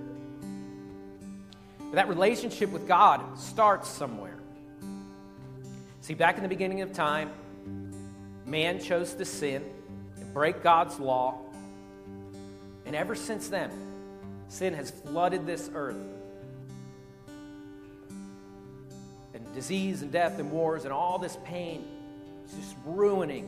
But 1.79 1.93
that 1.93 2.09
relationship 2.09 2.71
with 2.71 2.87
God 2.87 3.39
starts 3.39 3.87
somewhere. 3.87 4.37
See, 6.01 6.15
back 6.15 6.35
in 6.35 6.43
the 6.43 6.49
beginning 6.49 6.81
of 6.81 6.91
time, 6.91 7.31
man 8.45 8.81
chose 8.81 9.13
to 9.13 9.25
sin 9.25 9.63
and 10.17 10.33
break 10.33 10.61
God's 10.63 10.99
law. 10.99 11.39
And 12.85 12.95
ever 12.95 13.15
since 13.15 13.47
then, 13.47 13.71
sin 14.49 14.73
has 14.73 14.91
flooded 14.91 15.45
this 15.45 15.69
earth 15.73 15.97
And 19.37 19.53
disease 19.53 20.01
and 20.01 20.11
death 20.11 20.39
and 20.39 20.51
wars 20.51 20.83
and 20.83 20.91
all 20.91 21.19
this 21.19 21.37
pain. 21.45 21.85
It's 22.43 22.55
just 22.55 22.75
ruining 22.85 23.47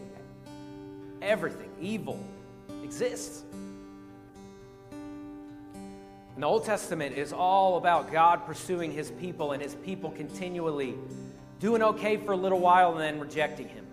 everything. 1.19 1.71
Evil 1.81 2.23
exists. 2.89 3.43
And 6.33 6.41
the 6.41 6.47
Old 6.47 6.65
Testament 6.65 7.15
is 7.15 7.31
all 7.31 7.77
about 7.77 8.11
God 8.11 8.47
pursuing 8.47 8.91
his 8.91 9.11
people 9.11 9.51
and 9.51 9.61
his 9.61 9.75
people 9.75 10.09
continually 10.09 10.95
doing 11.59 11.83
okay 11.83 12.17
for 12.17 12.31
a 12.31 12.35
little 12.35 12.59
while 12.59 12.93
and 12.93 12.99
then 12.99 13.19
rejecting 13.19 13.69
him. 13.69 13.85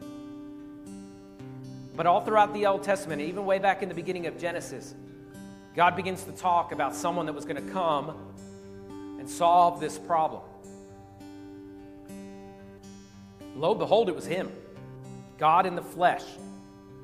But 1.94 2.06
all 2.06 2.22
throughout 2.22 2.54
the 2.54 2.64
Old 2.64 2.84
Testament, 2.84 3.20
even 3.20 3.44
way 3.44 3.58
back 3.58 3.82
in 3.82 3.90
the 3.90 3.94
beginning 3.94 4.26
of 4.28 4.38
Genesis, 4.38 4.94
God 5.74 5.94
begins 5.94 6.24
to 6.24 6.32
talk 6.32 6.72
about 6.72 6.94
someone 6.94 7.26
that 7.26 7.34
was 7.34 7.44
going 7.44 7.62
to 7.62 7.72
come 7.72 8.16
and 9.18 9.28
solve 9.28 9.78
this 9.78 9.98
problem. 9.98 10.40
Lo 13.56 13.72
and 13.72 13.78
behold, 13.78 14.08
it 14.08 14.14
was 14.14 14.24
him, 14.24 14.50
God 15.36 15.66
in 15.66 15.74
the 15.74 15.82
flesh, 15.82 16.24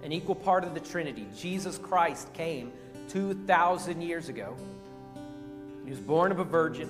an 0.03 0.13
equal 0.13 0.35
part 0.35 0.65
of 0.65 0.75
the 0.75 0.81
Trinity. 0.81 1.27
Jesus 1.37 1.79
Christ 1.79 2.33
came 2.35 2.73
2,000 3.09 4.03
years 4.03 4.29
ago. 4.29 4.57
He 5.85 5.91
was 5.91 6.01
born 6.01 6.33
of 6.33 6.39
a 6.39 6.45
virgin. 6.45 6.89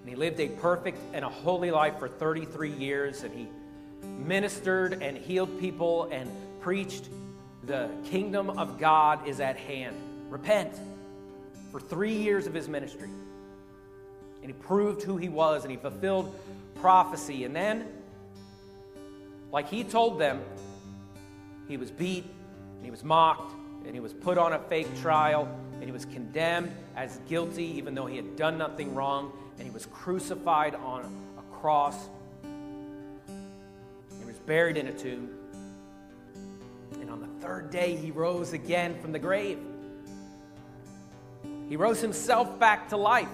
And 0.00 0.08
he 0.08 0.14
lived 0.14 0.40
a 0.40 0.48
perfect 0.48 0.98
and 1.12 1.24
a 1.24 1.28
holy 1.28 1.70
life 1.70 1.98
for 1.98 2.08
33 2.08 2.72
years. 2.72 3.22
And 3.22 3.34
he 3.34 3.48
ministered 4.18 5.02
and 5.02 5.16
healed 5.16 5.60
people 5.60 6.08
and 6.10 6.30
preached 6.60 7.08
the 7.64 7.90
kingdom 8.04 8.50
of 8.50 8.78
God 8.78 9.26
is 9.26 9.40
at 9.40 9.56
hand. 9.56 9.96
Repent 10.30 10.72
for 11.72 11.80
three 11.80 12.14
years 12.14 12.46
of 12.46 12.54
his 12.54 12.68
ministry. 12.68 13.10
And 14.42 14.46
he 14.46 14.52
proved 14.52 15.02
who 15.02 15.16
he 15.16 15.28
was 15.28 15.64
and 15.64 15.70
he 15.70 15.76
fulfilled 15.76 16.34
prophecy. 16.76 17.44
And 17.44 17.56
then, 17.56 17.88
like 19.50 19.68
he 19.68 19.82
told 19.82 20.20
them, 20.20 20.40
he 21.68 21.76
was 21.76 21.90
beat, 21.90 22.24
and 22.76 22.84
he 22.84 22.90
was 22.90 23.04
mocked, 23.04 23.52
and 23.84 23.94
he 23.94 24.00
was 24.00 24.12
put 24.12 24.38
on 24.38 24.52
a 24.52 24.58
fake 24.58 24.88
trial, 25.00 25.48
and 25.74 25.84
he 25.84 25.92
was 25.92 26.04
condemned 26.04 26.72
as 26.96 27.18
guilty, 27.28 27.64
even 27.64 27.94
though 27.94 28.06
he 28.06 28.16
had 28.16 28.36
done 28.36 28.58
nothing 28.58 28.94
wrong, 28.94 29.32
and 29.58 29.66
he 29.66 29.70
was 29.70 29.86
crucified 29.86 30.74
on 30.74 31.02
a 31.38 31.56
cross. 31.56 32.08
He 34.18 34.24
was 34.24 34.38
buried 34.40 34.76
in 34.76 34.88
a 34.88 34.92
tomb. 34.92 35.30
And 37.00 37.10
on 37.10 37.20
the 37.20 37.46
third 37.46 37.70
day, 37.70 37.96
he 37.96 38.10
rose 38.10 38.52
again 38.52 39.00
from 39.00 39.12
the 39.12 39.18
grave. 39.18 39.58
He 41.68 41.76
rose 41.76 42.00
himself 42.00 42.58
back 42.58 42.88
to 42.90 42.96
life. 42.96 43.28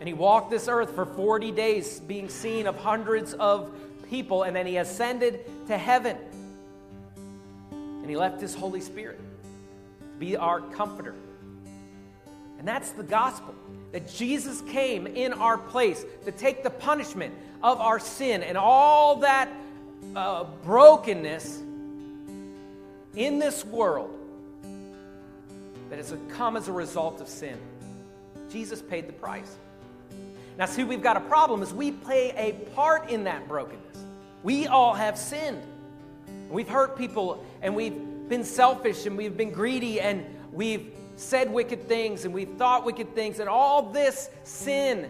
And 0.00 0.08
he 0.08 0.14
walked 0.14 0.50
this 0.50 0.68
earth 0.68 0.94
for 0.94 1.06
40 1.06 1.52
days, 1.52 2.00
being 2.00 2.28
seen 2.28 2.66
of 2.66 2.76
hundreds 2.76 3.34
of 3.34 3.70
people, 4.08 4.42
and 4.42 4.54
then 4.54 4.66
he 4.66 4.76
ascended 4.76 5.66
to 5.66 5.76
heaven. 5.76 6.16
And 8.06 8.10
he 8.12 8.16
left 8.16 8.40
his 8.40 8.54
Holy 8.54 8.80
Spirit 8.80 9.18
to 9.18 10.18
be 10.20 10.36
our 10.36 10.60
comforter. 10.60 11.16
And 12.56 12.68
that's 12.68 12.92
the 12.92 13.02
gospel 13.02 13.52
that 13.90 14.06
Jesus 14.06 14.60
came 14.68 15.08
in 15.08 15.32
our 15.32 15.58
place 15.58 16.04
to 16.24 16.30
take 16.30 16.62
the 16.62 16.70
punishment 16.70 17.34
of 17.64 17.80
our 17.80 17.98
sin 17.98 18.44
and 18.44 18.56
all 18.56 19.16
that 19.16 19.48
uh, 20.14 20.44
brokenness 20.62 21.60
in 23.16 23.40
this 23.40 23.64
world 23.64 24.16
that 25.90 25.96
has 25.96 26.14
come 26.28 26.56
as 26.56 26.68
a 26.68 26.72
result 26.72 27.20
of 27.20 27.26
sin. 27.26 27.58
Jesus 28.52 28.80
paid 28.80 29.08
the 29.08 29.14
price. 29.14 29.56
Now, 30.56 30.66
see, 30.66 30.84
we've 30.84 31.02
got 31.02 31.16
a 31.16 31.22
problem 31.22 31.60
is 31.60 31.74
we 31.74 31.90
play 31.90 32.32
a 32.36 32.52
part 32.76 33.10
in 33.10 33.24
that 33.24 33.48
brokenness. 33.48 34.04
We 34.44 34.68
all 34.68 34.94
have 34.94 35.18
sinned. 35.18 35.60
We've 36.50 36.68
hurt 36.68 36.96
people 36.96 37.44
and 37.62 37.74
we've 37.74 38.28
been 38.28 38.44
selfish 38.44 39.06
and 39.06 39.16
we've 39.16 39.36
been 39.36 39.50
greedy 39.50 40.00
and 40.00 40.24
we've 40.52 40.92
said 41.16 41.50
wicked 41.52 41.88
things 41.88 42.24
and 42.24 42.32
we've 42.32 42.56
thought 42.56 42.84
wicked 42.84 43.14
things, 43.14 43.40
and 43.40 43.48
all 43.48 43.82
this 43.82 44.28
sin 44.44 45.08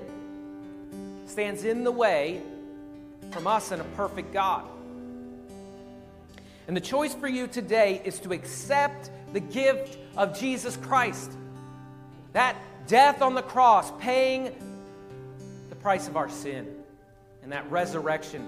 stands 1.27 1.64
in 1.64 1.85
the 1.85 1.92
way 1.92 2.40
from 3.33 3.46
us 3.46 3.72
and 3.72 3.83
a 3.83 3.85
perfect 3.96 4.33
God. 4.33 4.64
And 6.68 6.77
the 6.77 6.81
choice 6.81 7.14
for 7.14 7.29
you 7.29 7.46
today 7.46 8.01
is 8.05 8.18
to 8.20 8.33
accept 8.33 9.11
the 9.33 9.40
gift 9.40 9.99
of 10.16 10.38
Jesus 10.38 10.77
Christ. 10.77 11.33
That 12.33 12.57
death 12.87 13.22
on 13.22 13.35
the 13.35 13.42
cross, 13.42 13.92
paying 13.99 14.55
the 15.68 15.77
price 15.77 16.09
of 16.09 16.16
our 16.16 16.29
sin 16.29 16.66
and 17.42 17.53
that 17.53 17.70
resurrection 17.70 18.46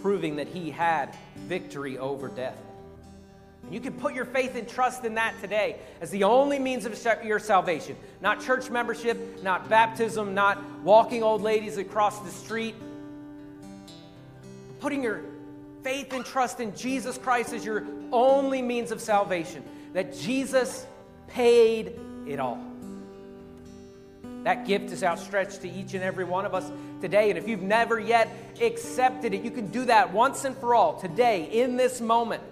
proving 0.00 0.36
that 0.36 0.48
he 0.48 0.70
had 0.70 1.14
victory 1.36 1.98
over 1.98 2.28
death. 2.28 2.58
And 3.64 3.74
you 3.74 3.80
can 3.80 3.92
put 3.92 4.14
your 4.14 4.24
faith 4.24 4.54
and 4.56 4.66
trust 4.66 5.04
in 5.04 5.14
that 5.14 5.38
today 5.40 5.76
as 6.00 6.10
the 6.10 6.24
only 6.24 6.58
means 6.58 6.86
of 6.86 6.98
your 7.24 7.38
salvation. 7.38 7.96
Not 8.20 8.40
church 8.40 8.70
membership, 8.70 9.42
not 9.42 9.68
baptism, 9.68 10.34
not 10.34 10.62
walking 10.82 11.22
old 11.22 11.42
ladies 11.42 11.76
across 11.76 12.20
the 12.20 12.30
street. 12.30 12.74
Putting 14.80 15.02
your 15.02 15.22
faith 15.82 16.12
and 16.12 16.24
trust 16.24 16.60
in 16.60 16.74
Jesus 16.76 17.18
Christ 17.18 17.52
as 17.52 17.64
your 17.64 17.84
only 18.12 18.62
means 18.62 18.90
of 18.90 19.00
salvation. 19.00 19.62
That 19.92 20.16
Jesus 20.16 20.86
paid 21.26 21.98
it 22.26 22.40
all. 22.40 22.67
That 24.48 24.64
gift 24.66 24.92
is 24.92 25.04
outstretched 25.04 25.60
to 25.60 25.70
each 25.70 25.92
and 25.92 26.02
every 26.02 26.24
one 26.24 26.46
of 26.46 26.54
us 26.54 26.72
today. 27.02 27.28
And 27.28 27.38
if 27.38 27.46
you've 27.46 27.60
never 27.60 28.00
yet 28.00 28.34
accepted 28.62 29.34
it, 29.34 29.44
you 29.44 29.50
can 29.50 29.66
do 29.66 29.84
that 29.84 30.14
once 30.14 30.46
and 30.46 30.56
for 30.56 30.74
all 30.74 30.98
today, 30.98 31.50
in 31.52 31.76
this 31.76 32.00
moment. 32.00 32.42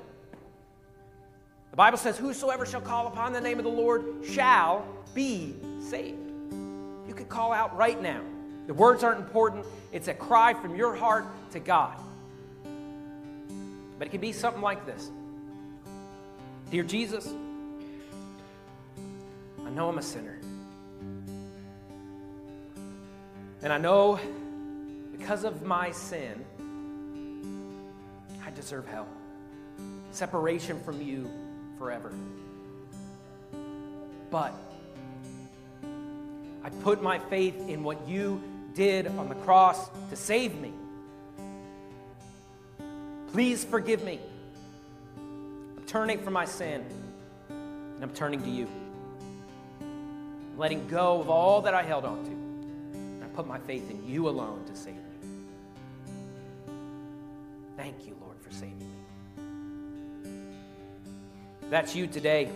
The 1.71 1.77
Bible 1.79 1.97
says, 1.97 2.19
Whosoever 2.19 2.67
shall 2.67 2.83
call 2.83 3.07
upon 3.07 3.33
the 3.33 3.41
name 3.41 3.57
of 3.57 3.65
the 3.65 3.71
Lord 3.71 4.27
shall 4.27 4.87
be 5.15 5.55
saved. 5.81 6.19
You 7.09 7.15
can 7.15 7.25
call 7.25 7.55
out 7.55 7.75
right 7.75 7.99
now. 8.03 8.21
The 8.67 8.75
words 8.75 9.03
aren't 9.03 9.21
important, 9.21 9.65
it's 9.91 10.09
a 10.09 10.15
cry 10.15 10.53
from 10.53 10.77
your 10.77 10.95
heart 10.95 11.25
to 11.53 11.61
God. 11.61 11.99
But 13.99 14.09
it 14.09 14.11
can 14.11 14.21
be 14.21 14.33
something 14.33 14.61
like 14.61 14.85
this 14.85 15.11
Dear 16.71 16.83
Jesus, 16.83 17.27
I 19.65 19.71
know 19.71 19.89
I'm 19.89 19.97
a 19.97 20.03
sinner. 20.03 20.36
And 23.63 23.73
I 23.73 23.79
know 23.79 24.19
because 25.13 25.45
of 25.45 25.63
my 25.63 25.91
sin, 25.91 26.45
I 28.45 28.51
deserve 28.51 28.87
hell, 28.87 29.09
separation 30.11 30.81
from 30.85 31.01
you 31.01 31.31
forever. 31.79 32.13
But 34.31 34.53
I 36.63 36.71
put 36.83 37.03
my 37.03 37.19
faith 37.19 37.57
in 37.69 37.83
what 37.83 38.09
you 38.09 38.43
did 38.75 39.07
on 39.07 39.29
the 39.29 39.35
cross 39.37 39.89
to 40.11 40.17
save 40.17 40.55
me. 40.61 40.73
Please 43.33 43.65
forgive 43.65 44.05
me. 44.05 44.21
I'm 45.17 45.85
turning 45.87 46.19
from 46.23 46.33
my 46.35 46.45
sin, 46.45 46.85
and 47.49 48.03
I'm 48.03 48.13
turning 48.13 48.43
to 48.43 48.51
you. 48.51 48.69
I'm 49.81 50.59
letting 50.59 50.87
go 50.89 51.21
of 51.21 51.31
all 51.31 51.63
that 51.63 51.75
I 51.75 51.83
held 51.83 52.05
on 52.05 52.25
to. 52.25 52.36
Put 53.37 53.47
my 53.47 53.59
faith 53.59 53.91
in 53.91 54.09
you 54.09 54.31
alone 54.31 54.65
to 54.65 54.75
save 54.75 54.95
me. 54.95 55.03
Thank 57.77 58.07
you, 58.07 58.17
Lord, 58.19 58.41
for 58.41 58.51
saving 58.51 58.79
me. 58.79 58.87
That's 61.69 61.95
you 61.95 62.07
today. 62.07 62.49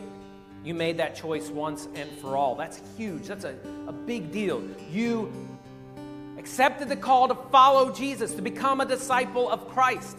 You 0.65 0.73
made 0.73 0.97
that 0.97 1.15
choice 1.15 1.51
once 1.51 1.87
and 1.95 2.11
for 2.13 2.35
all. 2.35 2.55
That's 2.55 2.81
huge. 2.97 3.27
That's 3.27 3.45
a, 3.45 3.55
a 3.89 3.93
big 3.93 4.33
deal. 4.33 4.63
You 4.91 5.31
accepted 6.39 6.89
the 6.89 6.97
call 6.97 7.29
to 7.29 7.35
follow 7.35 7.93
Jesus, 7.93 8.33
to 8.35 8.41
become 8.41 8.81
a 8.81 8.87
disciple 8.87 9.51
of 9.51 9.69
Christ. 9.69 10.17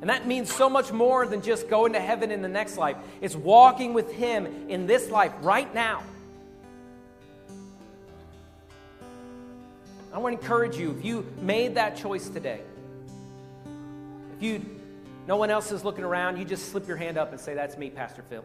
And 0.00 0.08
that 0.08 0.28
means 0.28 0.54
so 0.54 0.70
much 0.70 0.92
more 0.92 1.26
than 1.26 1.42
just 1.42 1.68
going 1.68 1.94
to 1.94 2.00
heaven 2.00 2.30
in 2.30 2.42
the 2.42 2.48
next 2.48 2.76
life. 2.76 2.96
It's 3.20 3.34
walking 3.34 3.92
with 3.92 4.12
Him 4.12 4.68
in 4.68 4.86
this 4.86 5.10
life 5.10 5.32
right 5.40 5.74
now. 5.74 6.04
I 10.14 10.18
want 10.18 10.36
to 10.36 10.40
encourage 10.40 10.76
you 10.76 10.92
if 10.96 11.04
you 11.04 11.26
made 11.40 11.74
that 11.74 11.96
choice 11.96 12.28
today, 12.28 12.60
if 14.36 14.42
you 14.42 14.64
no 15.26 15.36
one 15.36 15.50
else 15.50 15.72
is 15.72 15.84
looking 15.84 16.04
around, 16.04 16.38
you 16.38 16.44
just 16.44 16.70
slip 16.70 16.86
your 16.86 16.96
hand 16.96 17.18
up 17.18 17.32
and 17.32 17.40
say, 17.40 17.54
That's 17.54 17.76
me, 17.76 17.90
Pastor 17.90 18.22
Phil. 18.30 18.44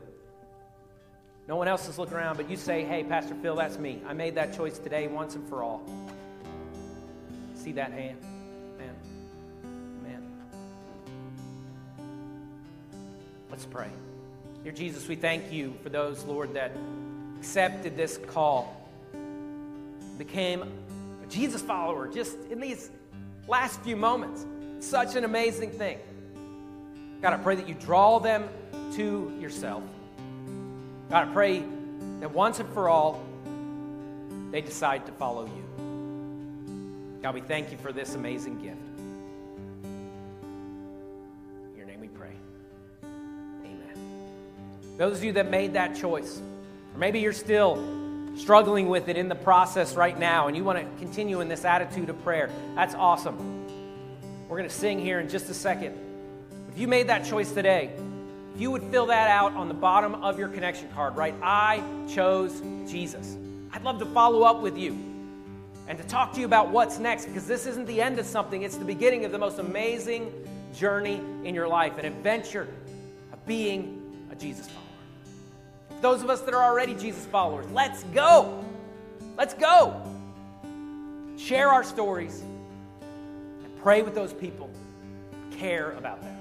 No 1.47 1.57
one 1.57 1.67
else 1.67 1.87
is 1.87 1.99
looking 1.99 2.15
around, 2.15 2.37
but 2.37 2.49
you 2.49 2.57
say, 2.57 2.83
Hey, 2.83 3.03
Pastor 3.03 3.35
Phil, 3.35 3.55
that's 3.55 3.77
me. 3.77 4.01
I 4.07 4.13
made 4.13 4.33
that 4.35 4.55
choice 4.55 4.79
today 4.79 5.07
once 5.07 5.35
and 5.35 5.47
for 5.47 5.61
all. 5.61 5.83
See 7.53 7.73
that 7.73 7.91
hand? 7.91 8.19
Man. 8.79 8.95
Man. 10.01 10.23
Let's 13.51 13.65
pray. 13.65 13.89
Dear 14.63 14.71
Jesus, 14.71 15.07
we 15.07 15.15
thank 15.15 15.51
you 15.51 15.75
for 15.83 15.89
those, 15.89 16.23
Lord, 16.23 16.55
that 16.55 16.71
accepted 17.37 17.95
this 17.95 18.17
call, 18.17 18.89
became 20.17 20.63
Jesus 21.29 21.61
follower 21.61 22.07
just 22.07 22.37
in 22.49 22.59
these 22.59 22.89
last 23.47 23.81
few 23.81 23.95
moments. 23.95 24.45
Such 24.79 25.15
an 25.15 25.23
amazing 25.23 25.71
thing. 25.71 25.99
God, 27.21 27.33
I 27.33 27.37
pray 27.37 27.55
that 27.55 27.67
you 27.67 27.75
draw 27.75 28.19
them 28.19 28.49
to 28.93 29.37
yourself. 29.39 29.83
God, 31.09 31.27
I 31.27 31.33
pray 31.33 31.63
that 32.19 32.31
once 32.31 32.59
and 32.59 32.69
for 32.73 32.89
all, 32.89 33.23
they 34.51 34.61
decide 34.61 35.05
to 35.05 35.11
follow 35.13 35.45
you. 35.45 37.19
God, 37.21 37.33
we 37.33 37.41
thank 37.41 37.71
you 37.71 37.77
for 37.77 37.91
this 37.91 38.15
amazing 38.15 38.61
gift. 38.61 38.77
In 41.73 41.77
your 41.77 41.85
name 41.85 41.99
we 41.99 42.07
pray. 42.07 42.31
Amen. 43.03 43.93
Those 44.97 45.17
of 45.17 45.23
you 45.23 45.33
that 45.33 45.49
made 45.49 45.73
that 45.73 45.95
choice, 45.95 46.41
or 46.93 46.99
maybe 46.99 47.19
you're 47.19 47.33
still 47.33 47.75
struggling 48.35 48.89
with 48.89 49.09
it 49.09 49.17
in 49.17 49.29
the 49.29 49.35
process 49.35 49.95
right 49.95 50.17
now 50.17 50.47
and 50.47 50.55
you 50.55 50.63
want 50.63 50.79
to 50.79 51.03
continue 51.03 51.41
in 51.41 51.49
this 51.49 51.65
attitude 51.65 52.09
of 52.09 52.21
prayer, 52.23 52.49
that's 52.75 52.95
awesome. 52.95 53.67
We're 54.47 54.57
going 54.57 54.69
to 54.69 54.75
sing 54.75 54.99
here 54.99 55.19
in 55.19 55.29
just 55.29 55.49
a 55.49 55.53
second. 55.53 55.97
If 56.71 56.79
you 56.79 56.87
made 56.87 57.07
that 57.07 57.25
choice 57.25 57.51
today, 57.51 57.91
if 58.55 58.61
you 58.61 58.71
would 58.71 58.83
fill 58.83 59.07
that 59.07 59.29
out 59.29 59.53
on 59.53 59.67
the 59.67 59.73
bottom 59.73 60.15
of 60.15 60.39
your 60.39 60.47
connection 60.47 60.89
card, 60.93 61.15
right? 61.15 61.35
I 61.41 61.83
chose 62.09 62.61
Jesus. 62.89 63.37
I'd 63.71 63.83
love 63.83 63.99
to 63.99 64.05
follow 64.05 64.43
up 64.43 64.61
with 64.61 64.77
you 64.77 64.97
and 65.87 65.97
to 65.97 66.03
talk 66.05 66.33
to 66.33 66.39
you 66.39 66.45
about 66.45 66.69
what's 66.69 66.99
next 66.99 67.25
because 67.25 67.47
this 67.47 67.65
isn't 67.65 67.85
the 67.85 68.01
end 68.01 68.19
of 68.19 68.25
something, 68.25 68.63
it's 68.63 68.77
the 68.77 68.85
beginning 68.85 69.25
of 69.25 69.31
the 69.31 69.37
most 69.37 69.59
amazing 69.59 70.31
journey 70.73 71.21
in 71.43 71.55
your 71.55 71.67
life, 71.67 71.97
an 71.97 72.05
adventure 72.05 72.67
of 73.33 73.45
being 73.45 74.27
a 74.31 74.35
Jesus 74.35 74.67
follower. 74.67 74.78
Those 76.01 76.23
of 76.23 76.29
us 76.29 76.41
that 76.41 76.53
are 76.53 76.63
already 76.63 76.93
Jesus 76.95 77.25
followers, 77.25 77.65
let's 77.71 78.03
go. 78.05 78.63
Let's 79.37 79.53
go. 79.53 80.01
Share 81.37 81.69
our 81.69 81.83
stories 81.83 82.41
and 83.01 83.81
pray 83.81 84.01
with 84.01 84.15
those 84.15 84.33
people. 84.33 84.69
Care 85.51 85.91
about 85.91 86.21
them. 86.21 86.38